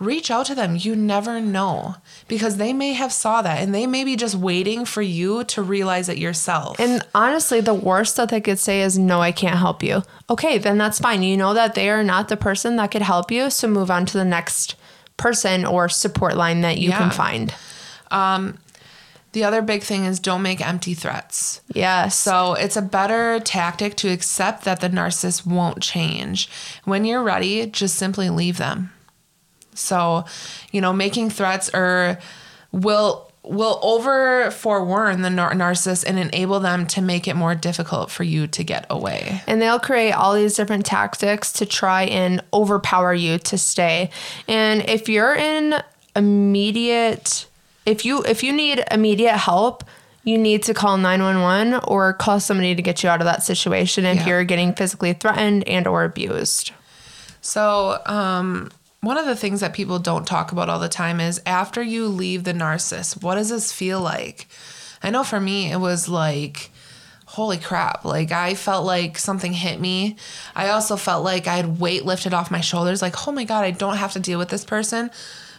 Reach 0.00 0.30
out 0.30 0.46
to 0.46 0.54
them. 0.54 0.76
You 0.76 0.96
never 0.96 1.40
know 1.40 1.96
because 2.30 2.58
they 2.58 2.72
may 2.72 2.92
have 2.92 3.12
saw 3.12 3.42
that 3.42 3.60
and 3.60 3.74
they 3.74 3.88
may 3.88 4.04
be 4.04 4.14
just 4.14 4.36
waiting 4.36 4.84
for 4.84 5.02
you 5.02 5.42
to 5.44 5.60
realize 5.60 6.08
it 6.08 6.16
yourself. 6.16 6.78
And 6.78 7.04
honestly, 7.12 7.60
the 7.60 7.74
worst 7.74 8.16
that 8.16 8.28
they 8.28 8.40
could 8.40 8.60
say 8.60 8.82
is, 8.82 8.96
No, 8.96 9.20
I 9.20 9.32
can't 9.32 9.58
help 9.58 9.82
you. 9.82 10.04
Okay, 10.30 10.56
then 10.56 10.78
that's 10.78 11.00
fine. 11.00 11.24
You 11.24 11.36
know 11.36 11.54
that 11.54 11.74
they 11.74 11.90
are 11.90 12.04
not 12.04 12.28
the 12.28 12.36
person 12.36 12.76
that 12.76 12.92
could 12.92 13.02
help 13.02 13.32
you. 13.32 13.50
So 13.50 13.66
move 13.66 13.90
on 13.90 14.06
to 14.06 14.16
the 14.16 14.24
next 14.24 14.76
person 15.16 15.66
or 15.66 15.88
support 15.88 16.36
line 16.36 16.60
that 16.60 16.78
you 16.78 16.90
Yeah. 16.90 16.98
can 16.98 17.10
find. 17.10 17.52
Um, 18.12 18.58
the 19.32 19.42
other 19.42 19.60
big 19.60 19.82
thing 19.82 20.04
is 20.04 20.20
don't 20.20 20.42
make 20.42 20.64
empty 20.64 20.94
threats. 20.94 21.60
Yes. 21.74 22.16
So 22.16 22.54
it's 22.54 22.76
a 22.76 22.82
better 22.82 23.40
tactic 23.40 23.96
to 23.96 24.08
accept 24.08 24.64
that 24.64 24.80
the 24.80 24.88
narcissist 24.88 25.44
won't 25.44 25.80
change. 25.82 26.48
When 26.84 27.04
you're 27.04 27.22
ready, 27.24 27.66
just 27.66 27.96
simply 27.96 28.30
leave 28.30 28.58
them. 28.58 28.92
So, 29.80 30.24
you 30.72 30.80
know, 30.80 30.92
making 30.92 31.30
threats 31.30 31.70
or 31.74 32.18
will 32.72 33.26
will 33.42 33.80
over 33.82 34.50
forewarn 34.50 35.22
the 35.22 35.30
nar- 35.30 35.54
narcissist 35.54 36.04
and 36.06 36.18
enable 36.18 36.60
them 36.60 36.86
to 36.86 37.00
make 37.00 37.26
it 37.26 37.34
more 37.34 37.54
difficult 37.54 38.10
for 38.10 38.22
you 38.22 38.46
to 38.46 38.62
get 38.62 38.84
away. 38.90 39.40
And 39.46 39.62
they'll 39.62 39.80
create 39.80 40.12
all 40.12 40.34
these 40.34 40.54
different 40.54 40.84
tactics 40.84 41.50
to 41.54 41.64
try 41.64 42.02
and 42.02 42.42
overpower 42.52 43.14
you 43.14 43.38
to 43.38 43.56
stay. 43.56 44.10
And 44.46 44.82
if 44.88 45.08
you're 45.08 45.34
in 45.34 45.74
immediate 46.14 47.46
if 47.86 48.04
you 48.04 48.22
if 48.24 48.42
you 48.42 48.52
need 48.52 48.84
immediate 48.90 49.36
help, 49.38 49.84
you 50.22 50.36
need 50.36 50.62
to 50.64 50.74
call 50.74 50.98
911 50.98 51.80
or 51.88 52.12
call 52.12 52.38
somebody 52.40 52.74
to 52.74 52.82
get 52.82 53.02
you 53.02 53.08
out 53.08 53.20
of 53.20 53.24
that 53.24 53.42
situation 53.42 54.04
if 54.04 54.18
Yeah. 54.18 54.26
you're 54.28 54.44
getting 54.44 54.74
physically 54.74 55.14
threatened 55.14 55.66
and 55.66 55.86
or 55.86 56.04
abused. 56.04 56.72
So, 57.40 58.00
um, 58.04 58.70
one 59.02 59.16
of 59.16 59.26
the 59.26 59.36
things 59.36 59.60
that 59.60 59.72
people 59.72 59.98
don't 59.98 60.26
talk 60.26 60.52
about 60.52 60.68
all 60.68 60.78
the 60.78 60.88
time 60.88 61.20
is 61.20 61.40
after 61.46 61.82
you 61.82 62.06
leave 62.06 62.44
the 62.44 62.52
narcissist, 62.52 63.22
what 63.22 63.36
does 63.36 63.48
this 63.48 63.72
feel 63.72 64.00
like? 64.00 64.46
I 65.02 65.10
know 65.10 65.24
for 65.24 65.40
me, 65.40 65.72
it 65.72 65.78
was 65.78 66.08
like, 66.08 66.70
holy 67.24 67.56
crap. 67.56 68.04
Like, 68.04 68.30
I 68.32 68.54
felt 68.54 68.84
like 68.84 69.16
something 69.16 69.52
hit 69.52 69.80
me. 69.80 70.16
I 70.54 70.68
also 70.68 70.96
felt 70.96 71.24
like 71.24 71.46
I 71.46 71.56
had 71.56 71.80
weight 71.80 72.04
lifted 72.04 72.34
off 72.34 72.50
my 72.50 72.60
shoulders. 72.60 73.00
Like, 73.00 73.26
oh 73.26 73.32
my 73.32 73.44
God, 73.44 73.64
I 73.64 73.70
don't 73.70 73.96
have 73.96 74.12
to 74.12 74.20
deal 74.20 74.38
with 74.38 74.50
this 74.50 74.64
person. 74.64 75.10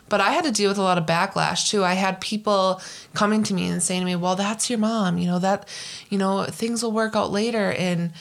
But 0.07 0.21
I 0.21 0.31
had 0.31 0.43
to 0.43 0.51
deal 0.51 0.69
with 0.69 0.77
a 0.77 0.83
lot 0.83 0.97
of 0.97 1.05
backlash 1.05 1.69
too. 1.69 1.83
I 1.83 1.93
had 1.93 2.19
people 2.21 2.81
coming 3.13 3.43
to 3.43 3.53
me 3.53 3.67
and 3.67 3.81
saying 3.81 4.01
to 4.01 4.05
me, 4.05 4.17
well, 4.17 4.35
that's 4.35 4.69
your 4.69 4.77
mom. 4.77 5.17
You 5.17 5.27
know, 5.27 5.39
that, 5.39 5.67
you 6.09 6.17
know, 6.17 6.43
things 6.43 6.83
will 6.83 6.91
work 6.91 7.15
out 7.15 7.31
later. 7.31 7.71
And, 7.71 8.11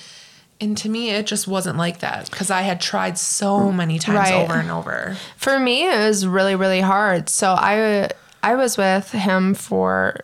and 0.60 0.76
to 0.78 0.88
me, 0.88 1.10
it 1.10 1.26
just 1.26 1.48
wasn't 1.48 1.78
like 1.78 2.00
that 2.00 2.30
because 2.30 2.50
I 2.50 2.62
had 2.62 2.80
tried 2.80 3.16
so 3.18 3.72
many 3.72 3.98
times 3.98 4.18
Right. 4.30 4.34
over 4.34 4.54
and 4.54 4.70
over. 4.70 5.16
For 5.36 5.58
me, 5.58 5.88
it 5.88 5.96
was 5.98 6.26
really, 6.26 6.54
really 6.54 6.80
hard. 6.80 7.28
So 7.28 7.52
I 7.58 8.10
I 8.42 8.54
was 8.56 8.76
with 8.78 9.10
him 9.12 9.54
for 9.54 10.20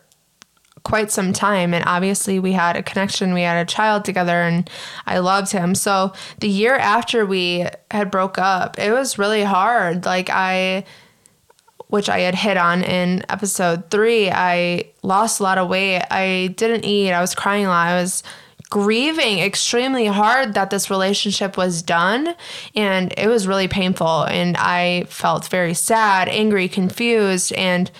quite 0.84 1.10
some 1.10 1.32
time 1.32 1.74
and 1.74 1.82
obviously 1.84 2.38
we 2.38 2.52
had 2.52 2.76
a 2.76 2.82
connection 2.82 3.34
we 3.34 3.42
had 3.42 3.60
a 3.60 3.68
child 3.68 4.04
together 4.04 4.40
and 4.42 4.70
i 5.04 5.18
loved 5.18 5.50
him 5.50 5.74
so 5.74 6.12
the 6.38 6.48
year 6.48 6.76
after 6.76 7.26
we 7.26 7.66
had 7.90 8.08
broke 8.08 8.38
up 8.38 8.78
it 8.78 8.92
was 8.92 9.18
really 9.18 9.42
hard 9.42 10.04
like 10.06 10.30
i 10.30 10.84
which 11.88 12.08
i 12.08 12.20
had 12.20 12.36
hit 12.36 12.56
on 12.56 12.84
in 12.84 13.20
episode 13.28 13.90
three 13.90 14.30
i 14.30 14.80
lost 15.02 15.40
a 15.40 15.42
lot 15.42 15.58
of 15.58 15.68
weight 15.68 16.04
i 16.12 16.54
didn't 16.56 16.84
eat 16.84 17.10
i 17.10 17.20
was 17.20 17.34
crying 17.34 17.66
a 17.66 17.68
lot 17.68 17.88
i 17.88 18.00
was 18.00 18.22
grieving 18.68 19.38
extremely 19.38 20.06
hard 20.06 20.54
that 20.54 20.70
this 20.70 20.90
relationship 20.90 21.56
was 21.56 21.82
done 21.82 22.34
and 22.74 23.14
it 23.16 23.28
was 23.28 23.46
really 23.46 23.68
painful 23.68 24.24
and 24.24 24.56
i 24.56 25.04
felt 25.08 25.46
very 25.46 25.72
sad 25.72 26.28
angry 26.28 26.68
confused 26.68 27.52
and 27.52 27.92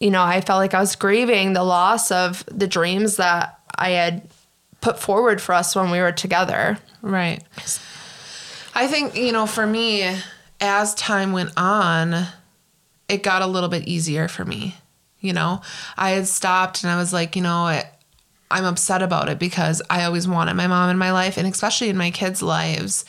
you 0.00 0.10
know, 0.10 0.22
I 0.22 0.40
felt 0.40 0.58
like 0.58 0.74
I 0.74 0.80
was 0.80 0.96
grieving 0.96 1.52
the 1.52 1.64
loss 1.64 2.10
of 2.10 2.44
the 2.46 2.66
dreams 2.66 3.16
that 3.16 3.58
I 3.74 3.90
had 3.90 4.28
put 4.80 4.98
forward 4.98 5.40
for 5.40 5.54
us 5.54 5.74
when 5.74 5.90
we 5.90 6.00
were 6.00 6.12
together. 6.12 6.78
Right. 7.02 7.42
I 8.74 8.86
think, 8.86 9.16
you 9.16 9.32
know, 9.32 9.46
for 9.46 9.66
me, 9.66 10.16
as 10.60 10.94
time 10.94 11.32
went 11.32 11.52
on, 11.56 12.26
it 13.08 13.22
got 13.22 13.42
a 13.42 13.46
little 13.46 13.68
bit 13.68 13.88
easier 13.88 14.28
for 14.28 14.44
me. 14.44 14.76
You 15.20 15.32
know, 15.32 15.62
I 15.96 16.10
had 16.10 16.28
stopped 16.28 16.84
and 16.84 16.92
I 16.92 16.96
was 16.96 17.12
like, 17.12 17.34
you 17.34 17.42
know, 17.42 17.68
it, 17.68 17.86
I'm 18.50 18.64
upset 18.64 19.02
about 19.02 19.28
it 19.28 19.38
because 19.38 19.82
I 19.90 20.04
always 20.04 20.28
wanted 20.28 20.54
my 20.54 20.66
mom 20.66 20.90
in 20.90 20.98
my 20.98 21.12
life 21.12 21.36
and 21.36 21.46
especially 21.46 21.88
in 21.88 21.96
my 21.96 22.10
kids' 22.10 22.42
lives. 22.42 23.04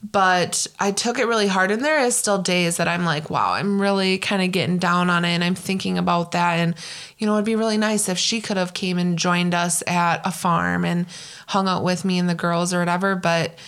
But 0.00 0.68
I 0.78 0.92
took 0.92 1.18
it 1.18 1.26
really 1.26 1.48
hard. 1.48 1.72
And 1.72 1.84
there 1.84 1.98
is 1.98 2.14
still 2.14 2.40
days 2.40 2.76
that 2.76 2.86
I'm 2.86 3.04
like, 3.04 3.30
wow, 3.30 3.52
I'm 3.52 3.80
really 3.80 4.18
kind 4.18 4.42
of 4.42 4.52
getting 4.52 4.78
down 4.78 5.10
on 5.10 5.24
it. 5.24 5.30
And 5.30 5.42
I'm 5.42 5.56
thinking 5.56 5.98
about 5.98 6.32
that. 6.32 6.54
And, 6.54 6.76
you 7.18 7.26
know, 7.26 7.34
it'd 7.34 7.44
be 7.44 7.56
really 7.56 7.78
nice 7.78 8.08
if 8.08 8.16
she 8.16 8.40
could 8.40 8.56
have 8.56 8.74
came 8.74 8.96
and 8.96 9.18
joined 9.18 9.54
us 9.54 9.82
at 9.88 10.20
a 10.24 10.30
farm 10.30 10.84
and 10.84 11.06
hung 11.48 11.66
out 11.66 11.82
with 11.82 12.04
me 12.04 12.18
and 12.18 12.28
the 12.28 12.34
girls 12.36 12.72
or 12.72 12.78
whatever. 12.78 13.16
But 13.16 13.58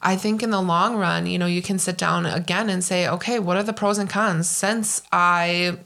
I 0.00 0.16
think 0.16 0.42
in 0.42 0.50
the 0.50 0.62
long 0.62 0.96
run, 0.96 1.26
you 1.26 1.38
know, 1.38 1.46
you 1.46 1.60
can 1.60 1.78
sit 1.78 1.98
down 1.98 2.24
again 2.24 2.70
and 2.70 2.82
say, 2.82 3.06
okay, 3.06 3.38
what 3.38 3.58
are 3.58 3.62
the 3.62 3.74
pros 3.74 3.98
and 3.98 4.08
cons 4.08 4.48
since 4.48 5.02
I 5.12 5.78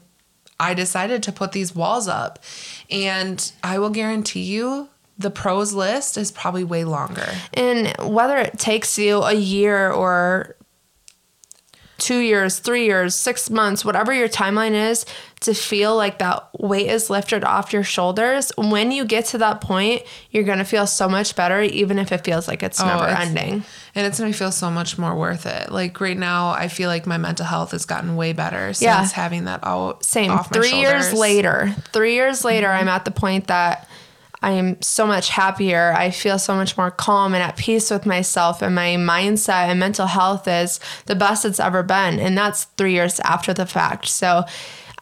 I 0.59 0.73
decided 0.73 1.23
to 1.23 1.31
put 1.31 1.51
these 1.51 1.75
walls 1.75 2.07
up. 2.07 2.39
And 2.89 3.51
I 3.63 3.79
will 3.79 3.89
guarantee 3.89 4.43
you 4.43 4.89
the 5.17 5.29
pros 5.29 5.73
list 5.73 6.17
is 6.17 6.31
probably 6.31 6.63
way 6.63 6.83
longer. 6.83 7.27
And 7.53 7.95
whether 7.99 8.37
it 8.37 8.59
takes 8.59 8.97
you 8.97 9.21
a 9.21 9.33
year 9.33 9.91
or 9.91 10.55
two 11.97 12.19
years, 12.19 12.59
three 12.59 12.85
years, 12.85 13.15
six 13.15 13.49
months, 13.49 13.85
whatever 13.85 14.13
your 14.13 14.27
timeline 14.27 14.73
is, 14.73 15.05
to 15.41 15.53
feel 15.53 15.95
like 15.95 16.19
that 16.19 16.47
weight 16.59 16.87
is 16.87 17.09
lifted 17.09 17.43
off 17.43 17.71
your 17.71 17.83
shoulders, 17.83 18.51
when 18.57 18.91
you 18.91 19.05
get 19.05 19.25
to 19.25 19.37
that 19.37 19.61
point, 19.61 20.01
you're 20.31 20.43
going 20.43 20.57
to 20.57 20.65
feel 20.65 20.87
so 20.87 21.07
much 21.07 21.35
better, 21.35 21.61
even 21.61 21.99
if 21.99 22.11
it 22.11 22.23
feels 22.23 22.47
like 22.47 22.63
it's 22.63 22.81
oh, 22.81 22.85
never 22.85 23.05
it's- 23.05 23.27
ending. 23.27 23.63
And 23.97 24.05
it's 24.05 24.19
gonna 24.19 24.33
feel 24.33 24.51
so 24.51 24.69
much 24.69 24.97
more 24.97 25.15
worth 25.15 25.45
it. 25.45 25.71
Like 25.71 26.01
right 26.01 26.17
now, 26.17 26.49
I 26.49 26.67
feel 26.67 26.89
like 26.89 27.07
my 27.07 27.15
mental 27.17 27.45
health 27.45 27.71
has 27.71 27.85
gotten 27.85 28.17
way 28.17 28.33
better 28.33 28.73
since 28.73 28.81
Yeah. 28.81 29.07
having 29.07 29.45
that 29.45 29.61
out. 29.63 30.03
Same. 30.03 30.37
Three 30.51 30.81
years 30.81 31.13
later, 31.13 31.73
three 31.93 32.15
years 32.15 32.43
later, 32.43 32.67
mm-hmm. 32.67 32.81
I'm 32.81 32.87
at 32.89 33.05
the 33.05 33.11
point 33.11 33.47
that 33.47 33.87
I 34.41 34.51
am 34.51 34.81
so 34.81 35.07
much 35.07 35.29
happier. 35.29 35.93
I 35.97 36.11
feel 36.11 36.37
so 36.37 36.55
much 36.55 36.77
more 36.77 36.91
calm 36.91 37.33
and 37.33 37.41
at 37.41 37.57
peace 37.57 37.89
with 37.89 38.05
myself, 38.05 38.61
and 38.61 38.75
my 38.75 38.95
mindset 38.95 39.69
and 39.69 39.79
mental 39.79 40.07
health 40.07 40.47
is 40.47 40.79
the 41.05 41.15
best 41.15 41.45
it's 41.45 41.59
ever 41.59 41.83
been. 41.83 42.19
And 42.19 42.37
that's 42.37 42.65
three 42.77 42.93
years 42.93 43.19
after 43.21 43.53
the 43.53 43.65
fact. 43.65 44.07
So 44.07 44.43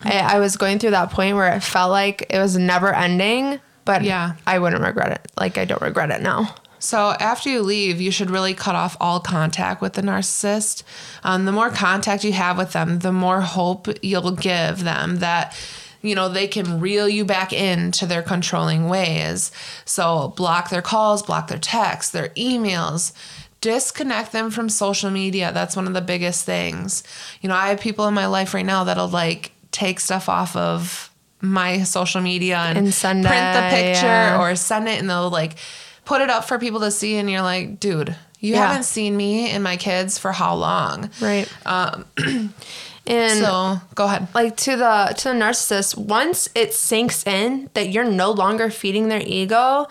I, 0.02 0.36
I 0.36 0.40
was 0.40 0.58
going 0.58 0.80
through 0.80 0.92
that 0.92 1.12
point 1.12 1.36
where 1.36 1.54
it 1.56 1.62
felt 1.64 1.92
like 1.92 2.26
it 2.30 2.40
was 2.40 2.58
never 2.58 2.94
ending, 2.94 3.60
but 3.86 4.04
Yeah. 4.04 4.34
I 4.48 4.60
wouldn't 4.60 4.84
regret 4.84 5.12
it. 5.12 5.32
Like 5.38 5.58
I 5.58 5.66
don't 5.66 5.82
regret 5.82 6.12
it 6.12 6.22
now. 6.22 6.56
So 6.80 7.12
after 7.20 7.50
you 7.50 7.62
leave, 7.62 8.02
you 8.02 8.12
should 8.12 8.30
really 8.30 8.54
cut 8.54 8.76
off 8.76 8.98
all 9.00 9.22
contact 9.22 9.82
with 9.82 9.94
the 9.94 10.02
narcissist. 10.02 10.84
Um, 11.24 11.46
the 11.46 11.54
more 11.54 11.70
contact 11.70 12.26
you 12.26 12.34
have 12.34 12.58
with 12.58 12.74
them, 12.74 13.00
the 13.00 13.14
more 13.14 13.40
hope 13.40 13.88
you'll 14.02 14.32
give 14.32 14.84
them 14.84 15.20
that 15.20 15.56
you 16.04 16.14
know 16.14 16.30
they 16.30 16.48
can 16.48 16.80
reel 16.80 17.10
you 17.10 17.26
back 17.26 17.52
into 17.52 18.06
their 18.06 18.22
controlling 18.22 18.88
ways. 18.88 19.52
So 19.86 20.34
block 20.38 20.70
their 20.70 20.82
calls, 20.84 21.24
block 21.24 21.48
their 21.48 21.58
texts, 21.58 22.12
their 22.12 22.30
emails. 22.30 23.14
Disconnect 23.62 24.34
them 24.34 24.52
from 24.52 24.68
social 24.68 25.10
media. 25.10 25.52
That's 25.54 25.76
one 25.78 25.88
of 25.88 25.94
the 25.94 26.02
biggest 26.02 26.46
things. 26.46 27.02
You 27.42 27.48
know, 27.48 27.56
I 27.56 27.70
have 27.70 27.80
people 27.80 28.06
in 28.10 28.14
my 28.14 28.26
life 28.28 28.54
right 28.54 28.66
now 28.66 28.84
that'll 28.84 29.08
like 29.08 29.54
take 29.72 30.02
stuff 30.02 30.28
off 30.28 30.54
of 30.58 31.10
my 31.40 31.84
social 31.84 32.20
media 32.20 32.58
and, 32.58 32.78
And 32.78 32.94
send 32.94 33.26
print 33.26 33.54
the 33.54 33.62
picture 33.70 34.06
yeah. 34.06 34.42
or 34.42 34.56
send 34.58 34.90
it 34.90 35.00
and 35.00 35.10
they'll 35.10 35.30
like 35.30 35.56
put 36.04 36.20
it 36.22 36.30
up 36.30 36.44
for 36.46 36.60
people 36.60 36.82
to 36.82 36.92
see 36.92 37.16
and 37.16 37.30
you're 37.30 37.42
like 37.42 37.80
dude 37.80 38.16
you 38.40 38.54
Yeah. 38.54 38.68
haven't 38.68 38.84
seen 38.84 39.16
me 39.18 39.50
and 39.50 39.62
my 39.64 39.76
kids 39.78 40.18
for 40.18 40.32
how 40.32 40.56
long 40.56 41.10
Right. 41.22 41.48
um 41.66 42.06
and 43.08 43.40
so 43.40 43.78
go 43.96 44.06
ahead. 44.06 44.28
like 44.34 44.56
to 44.58 44.76
the 44.78 45.14
to 45.18 45.30
the 45.30 45.36
narcissist 45.36 45.98
once 45.98 46.50
it 46.56 46.74
sinks 46.74 47.26
in 47.28 47.70
that 47.74 47.90
you're 47.90 48.04
no 48.10 48.32
longer 48.32 48.70
feeding 48.70 49.10
their 49.10 49.22
ego 49.26 49.86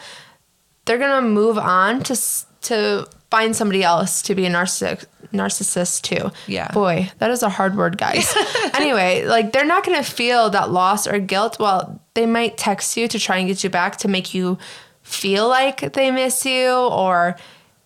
they're 0.84 0.98
gonna 0.98 1.26
move 1.26 1.58
on 1.58 2.02
to 2.02 2.16
to 2.62 3.06
find 3.30 3.54
somebody 3.56 3.82
else 3.82 4.22
to 4.22 4.34
be 4.34 4.46
a 4.46 4.50
narcissist 4.50 5.04
narcissist 5.32 6.02
too 6.02 6.30
Yeah. 6.46 6.70
boy 6.72 7.10
that 7.18 7.30
is 7.30 7.42
a 7.42 7.48
hard 7.48 7.76
word 7.76 7.96
guys. 7.98 8.34
Anyway 8.74 9.24
like 9.24 9.52
they're 9.52 9.64
not 9.64 9.84
gonna 9.84 10.02
feel 10.02 10.50
that 10.50 10.70
loss 10.70 11.06
or 11.06 11.18
guilt. 11.18 11.58
Well 11.58 12.00
they 12.14 12.26
might 12.26 12.56
text 12.58 12.96
you 12.96 13.08
to 13.08 13.18
try 13.18 13.38
and 13.38 13.48
get 13.48 13.64
you 13.64 13.70
back 13.70 13.96
to 13.98 14.08
make 14.08 14.34
you 14.34 14.58
feel 15.02 15.48
like 15.48 15.92
they 15.94 16.10
miss 16.10 16.44
you 16.44 16.70
or 16.70 17.36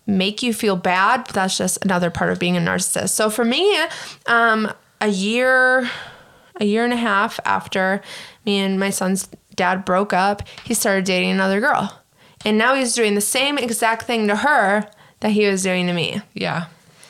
make 0.06 0.42
you 0.42 0.52
feel 0.52 0.76
bad 0.76 1.24
but 1.24 1.34
that's 1.34 1.56
just 1.58 1.84
another 1.84 2.10
part 2.10 2.30
of 2.30 2.38
being 2.40 2.56
a 2.56 2.60
narcissist. 2.60 3.10
So 3.10 3.30
for 3.30 3.44
me 3.44 3.76
um 4.26 4.72
a 5.00 5.08
year 5.08 5.88
a 6.58 6.64
year 6.64 6.84
and 6.84 6.92
a 6.92 6.96
half 6.96 7.38
after 7.44 8.00
me 8.46 8.58
and 8.58 8.80
my 8.80 8.90
son's 8.90 9.28
dad 9.54 9.84
broke 9.84 10.12
up 10.12 10.42
he 10.64 10.72
started 10.74 11.04
dating 11.04 11.30
another 11.30 11.60
girl. 11.60 12.00
And 12.44 12.58
now 12.58 12.74
he's 12.74 12.94
doing 12.94 13.14
the 13.14 13.20
same 13.20 13.58
exact 13.58 14.02
thing 14.04 14.28
to 14.28 14.36
her 14.36 14.88
that 15.20 15.30
he 15.32 15.46
was 15.48 15.62
doing 15.64 15.86
to 15.88 15.92
me. 15.92 16.20
Yeah. 16.34 16.66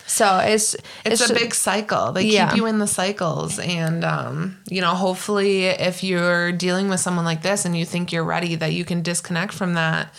So 0.07 0.38
it's 0.38 0.77
it's, 1.05 1.20
a 1.20 1.29
ju- 1.29 1.35
big 1.35 1.53
cycle. 1.55 2.12
They 2.12 2.22
Yeah. 2.22 2.49
keep 2.49 2.57
you 2.59 2.66
in 2.66 2.79
the 2.79 2.87
cycles. 2.87 3.59
And 3.59 4.05
um 4.05 4.59
you 4.68 4.81
know 4.81 4.94
hopefully 4.94 5.66
if 5.66 6.03
you're 6.03 6.53
dealing 6.53 6.88
with 6.88 7.01
someone 7.01 7.25
like 7.25 7.42
this 7.42 7.64
and 7.64 7.77
you 7.77 7.85
think 7.85 8.12
you're 8.12 8.25
ready 8.25 8.55
that 8.57 8.72
you 8.72 8.85
can 8.85 9.03
disconnect 9.03 9.53
from 9.53 9.75
that. 9.75 10.12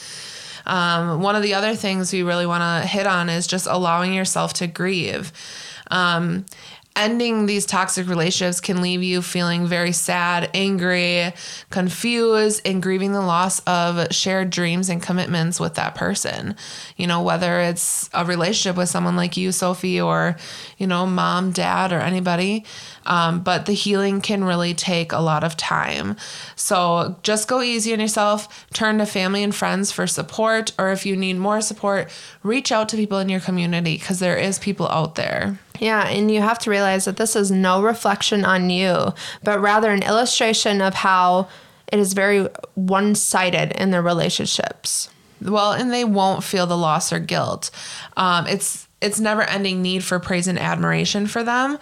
Um, 0.65 1.21
one 1.21 1.35
of 1.37 1.43
the 1.43 1.53
other 1.53 1.75
things 1.75 2.11
we 2.11 2.23
really 2.23 2.45
want 2.45 2.61
to 2.83 2.87
hit 2.87 3.07
on 3.07 3.29
is 3.29 3.47
just 3.47 3.67
allowing 3.67 4.13
yourself 4.13 4.51
to 4.55 4.67
grieve. 4.67 5.31
Um, 5.89 6.45
ending 6.97 7.45
these 7.45 7.65
toxic 7.65 8.09
relationships 8.09 8.59
can 8.59 8.81
leave 8.81 9.03
you 9.03 9.21
feeling 9.21 9.67
very 9.67 9.91
sad, 9.91 10.49
angry, 10.53 11.31
confused, 11.69 12.61
and 12.65 12.81
grieving 12.81 13.13
the 13.13 13.21
loss 13.21 13.59
of 13.61 14.11
shared 14.11 14.49
dreams 14.49 14.89
and 14.89 15.01
commitments 15.01 15.59
with 15.59 15.75
that 15.75 15.95
person. 15.95 16.55
You 16.97 17.07
know, 17.07 17.21
whether 17.21 17.61
it's 17.61 18.09
a 18.13 18.25
relationship 18.25 18.75
with 18.75 18.89
someone 18.89 19.15
like 19.15 19.37
you, 19.37 19.51
Sophie, 19.51 20.01
or, 20.01 20.35
you 20.77 20.87
know, 20.87 21.05
mom, 21.05 21.51
dad, 21.51 21.93
or 21.93 21.99
anybody. 21.99 22.65
Um, 23.05 23.41
but 23.41 23.67
the 23.67 23.73
healing 23.73 24.19
can 24.19 24.43
really 24.43 24.73
take 24.73 25.11
a 25.11 25.19
lot 25.19 25.43
of 25.43 25.55
time. 25.55 26.17
So 26.55 27.17
just 27.23 27.47
go 27.47 27.61
easy 27.61 27.93
on 27.93 27.99
yourself. 27.99 28.65
Turn 28.73 28.97
to 28.97 29.05
family 29.05 29.43
and 29.43 29.55
friends 29.55 29.91
for 29.91 30.07
support, 30.07 30.73
or 30.77 30.91
if 30.91 31.05
you 31.05 31.15
need 31.15 31.37
more 31.37 31.61
support, 31.61 32.09
reach 32.43 32.71
out 32.71 32.89
to 32.89 32.97
people 32.97 33.19
in 33.19 33.29
your 33.29 33.39
community 33.39 33.97
because 33.97 34.19
there 34.19 34.37
is 34.37 34.59
people 34.59 34.87
out 34.89 35.15
there. 35.15 35.59
Yeah, 35.79 36.07
and 36.07 36.31
you 36.31 36.41
have 36.41 36.59
to 36.59 36.69
realize 36.69 37.05
that 37.05 37.17
this 37.17 37.35
is 37.35 37.51
no 37.51 37.81
reflection 37.81 38.43
on 38.45 38.69
you, 38.69 39.13
but 39.43 39.59
rather 39.59 39.91
an 39.91 40.03
illustration 40.03 40.81
of 40.81 40.93
how 40.93 41.47
it 41.91 41.99
is 41.99 42.13
very 42.13 42.47
one 42.75 43.15
sided 43.15 43.71
in 43.79 43.91
their 43.91 44.01
relationships. 44.01 45.09
Well, 45.41 45.71
and 45.73 45.93
they 45.93 46.03
won't 46.03 46.43
feel 46.43 46.65
the 46.65 46.77
loss 46.77 47.13
or 47.13 47.19
guilt. 47.19 47.69
Um, 48.15 48.47
it's 48.47 48.87
it's 49.01 49.19
never 49.19 49.43
ending 49.43 49.81
need 49.81 50.03
for 50.03 50.19
praise 50.19 50.47
and 50.47 50.57
admiration 50.57 51.27
for 51.27 51.43
them. 51.43 51.77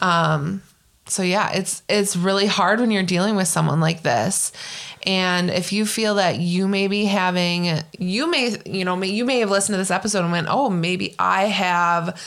Um, 0.00 0.62
so 1.06 1.22
yeah, 1.22 1.50
it's 1.52 1.82
it's 1.88 2.16
really 2.16 2.46
hard 2.46 2.78
when 2.80 2.90
you're 2.90 3.02
dealing 3.02 3.36
with 3.36 3.48
someone 3.48 3.80
like 3.80 4.02
this. 4.02 4.52
And 5.06 5.50
if 5.50 5.72
you 5.72 5.86
feel 5.86 6.16
that 6.16 6.38
you 6.38 6.68
may 6.68 6.86
be 6.86 7.06
having, 7.06 7.80
you 7.98 8.30
may, 8.30 8.56
you 8.66 8.84
know, 8.84 9.02
you 9.02 9.24
may 9.24 9.40
have 9.40 9.50
listened 9.50 9.74
to 9.74 9.78
this 9.78 9.90
episode 9.90 10.22
and 10.22 10.32
went, 10.32 10.46
oh, 10.50 10.68
maybe 10.68 11.14
I 11.18 11.44
have 11.44 12.20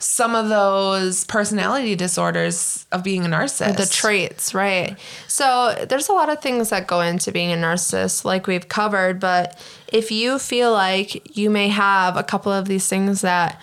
some 0.00 0.34
of 0.34 0.48
those 0.48 1.26
personality 1.26 1.94
disorders 1.94 2.86
of 2.90 3.04
being 3.04 3.24
a 3.24 3.28
narcissist. 3.28 3.76
The 3.76 3.86
traits, 3.86 4.54
right. 4.54 4.98
So 5.28 5.86
there's 5.88 6.08
a 6.08 6.14
lot 6.14 6.30
of 6.30 6.40
things 6.40 6.70
that 6.70 6.86
go 6.86 7.02
into 7.02 7.30
being 7.30 7.52
a 7.52 7.56
narcissist, 7.56 8.24
like 8.24 8.46
we've 8.46 8.66
covered. 8.66 9.20
But 9.20 9.58
if 9.92 10.10
you 10.10 10.38
feel 10.38 10.72
like 10.72 11.36
you 11.36 11.50
may 11.50 11.68
have 11.68 12.16
a 12.16 12.22
couple 12.22 12.50
of 12.50 12.66
these 12.66 12.88
things 12.88 13.20
that 13.20 13.60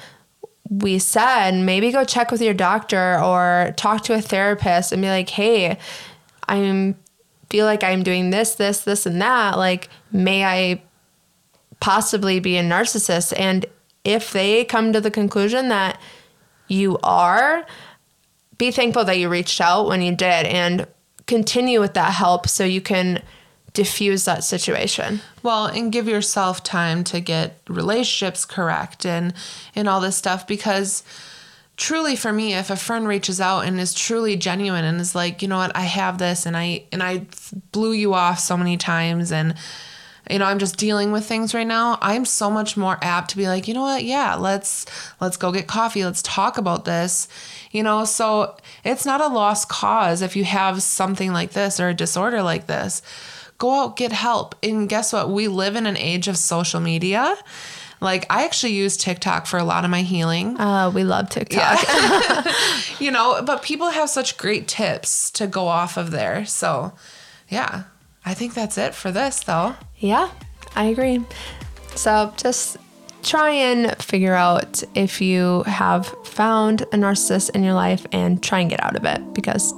we 0.69 0.99
said, 0.99 1.55
maybe 1.55 1.91
go 1.91 2.03
check 2.03 2.31
with 2.31 2.41
your 2.41 2.53
doctor 2.53 3.19
or 3.19 3.73
talk 3.75 4.03
to 4.03 4.13
a 4.13 4.21
therapist 4.21 4.91
and 4.91 5.01
be 5.01 5.09
like, 5.09 5.29
hey, 5.29 5.79
I'm 6.47 6.95
feel 7.49 7.65
like 7.65 7.83
I'm 7.83 8.03
doing 8.03 8.29
this, 8.29 8.55
this, 8.55 8.81
this, 8.81 9.05
and 9.05 9.21
that. 9.21 9.57
Like, 9.57 9.89
may 10.11 10.43
I 10.43 10.83
possibly 11.79 12.39
be 12.39 12.57
a 12.57 12.63
narcissist? 12.63 13.33
And 13.39 13.65
if 14.03 14.33
they 14.33 14.65
come 14.65 14.93
to 14.93 15.01
the 15.01 15.09
conclusion 15.09 15.69
that 15.69 15.99
you 16.67 16.97
are, 17.03 17.65
be 18.57 18.71
thankful 18.71 19.05
that 19.05 19.17
you 19.17 19.29
reached 19.29 19.61
out 19.61 19.87
when 19.87 20.01
you 20.01 20.15
did 20.15 20.45
and 20.45 20.87
continue 21.27 21.79
with 21.79 21.93
that 21.93 22.13
help 22.13 22.47
so 22.47 22.63
you 22.63 22.81
can 22.81 23.21
diffuse 23.73 24.25
that 24.25 24.43
situation. 24.43 25.21
Well, 25.43 25.67
and 25.67 25.91
give 25.91 26.07
yourself 26.07 26.63
time 26.63 27.03
to 27.05 27.19
get 27.19 27.59
relationships 27.67 28.43
correct 28.45 29.05
and 29.05 29.33
and 29.75 29.87
all 29.87 30.01
this 30.01 30.15
stuff 30.15 30.47
because 30.47 31.03
truly 31.75 32.15
for 32.15 32.33
me 32.33 32.55
if 32.55 32.71
a 32.71 32.75
friend 32.75 33.07
reaches 33.07 33.39
out 33.39 33.65
and 33.65 33.79
is 33.79 33.93
truly 33.93 34.35
genuine 34.35 34.83
and 34.83 34.99
is 34.99 35.13
like, 35.13 35.43
"You 35.43 35.47
know 35.47 35.57
what? 35.57 35.75
I 35.75 35.81
have 35.81 36.17
this 36.17 36.47
and 36.47 36.57
I 36.57 36.85
and 36.91 37.03
I 37.03 37.27
blew 37.71 37.91
you 37.91 38.15
off 38.15 38.39
so 38.39 38.57
many 38.57 38.77
times 38.77 39.31
and 39.31 39.53
you 40.29 40.39
know 40.39 40.45
i'm 40.45 40.59
just 40.59 40.77
dealing 40.77 41.11
with 41.11 41.25
things 41.25 41.53
right 41.53 41.67
now 41.67 41.97
i'm 42.01 42.25
so 42.25 42.49
much 42.49 42.77
more 42.77 42.97
apt 43.01 43.31
to 43.31 43.37
be 43.37 43.47
like 43.47 43.67
you 43.67 43.73
know 43.73 43.81
what 43.81 44.03
yeah 44.03 44.35
let's 44.35 44.85
let's 45.19 45.37
go 45.37 45.51
get 45.51 45.67
coffee 45.67 46.03
let's 46.03 46.21
talk 46.21 46.57
about 46.57 46.85
this 46.85 47.27
you 47.71 47.83
know 47.83 48.05
so 48.05 48.55
it's 48.83 49.05
not 49.05 49.21
a 49.21 49.27
lost 49.27 49.69
cause 49.69 50.21
if 50.21 50.35
you 50.35 50.43
have 50.43 50.81
something 50.81 51.31
like 51.31 51.51
this 51.51 51.79
or 51.79 51.89
a 51.89 51.93
disorder 51.93 52.41
like 52.41 52.67
this 52.67 53.01
go 53.57 53.83
out 53.83 53.97
get 53.97 54.11
help 54.11 54.55
and 54.63 54.89
guess 54.89 55.13
what 55.13 55.29
we 55.29 55.47
live 55.47 55.75
in 55.75 55.85
an 55.85 55.97
age 55.97 56.27
of 56.27 56.37
social 56.37 56.79
media 56.79 57.35
like 57.99 58.25
I 58.29 58.45
actually 58.45 58.73
use 58.73 58.95
TikTok 58.95 59.47
for 59.47 59.57
a 59.57 59.63
lot 59.63 59.83
of 59.83 59.89
my 59.89 60.03
healing. 60.03 60.59
Uh, 60.59 60.91
we 60.93 61.03
love 61.03 61.29
TikTok. 61.29 61.81
Yeah. 61.81 62.53
you 62.99 63.11
know, 63.11 63.41
but 63.43 63.63
people 63.63 63.89
have 63.89 64.09
such 64.09 64.37
great 64.37 64.67
tips 64.67 65.31
to 65.31 65.47
go 65.47 65.67
off 65.67 65.97
of 65.97 66.11
there. 66.11 66.45
So, 66.45 66.93
yeah. 67.49 67.85
I 68.27 68.33
think 68.33 68.53
that's 68.53 68.77
it 68.77 68.93
for 68.93 69.09
this, 69.09 69.39
though. 69.39 69.73
Yeah, 69.99 70.29
I 70.75 70.87
agree. 70.87 71.23
So 71.95 72.33
just 72.35 72.75
try 73.23 73.51
and 73.51 73.95
figure 74.03 74.33
out 74.33 74.83
if 74.95 75.21
you 75.21 75.63
have 75.63 76.07
found 76.25 76.81
a 76.81 76.97
narcissist 76.97 77.51
in 77.51 77.63
your 77.63 77.73
life 77.73 78.05
and 78.11 78.43
try 78.43 78.59
and 78.59 78.69
get 78.69 78.83
out 78.83 78.97
of 78.97 79.05
it 79.05 79.33
because 79.33 79.73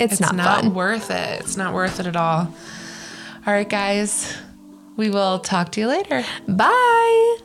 it's, 0.00 0.14
it's 0.14 0.20
not, 0.22 0.34
not 0.34 0.62
fun. 0.62 0.74
worth 0.74 1.10
it. 1.10 1.40
It's 1.40 1.58
not 1.58 1.74
worth 1.74 2.00
it 2.00 2.06
at 2.06 2.16
all. 2.16 2.54
All 3.46 3.52
right, 3.52 3.68
guys. 3.68 4.38
We 4.96 5.10
will 5.10 5.40
talk 5.40 5.72
to 5.72 5.80
you 5.80 5.88
later. 5.88 6.24
Bye. 6.48 7.36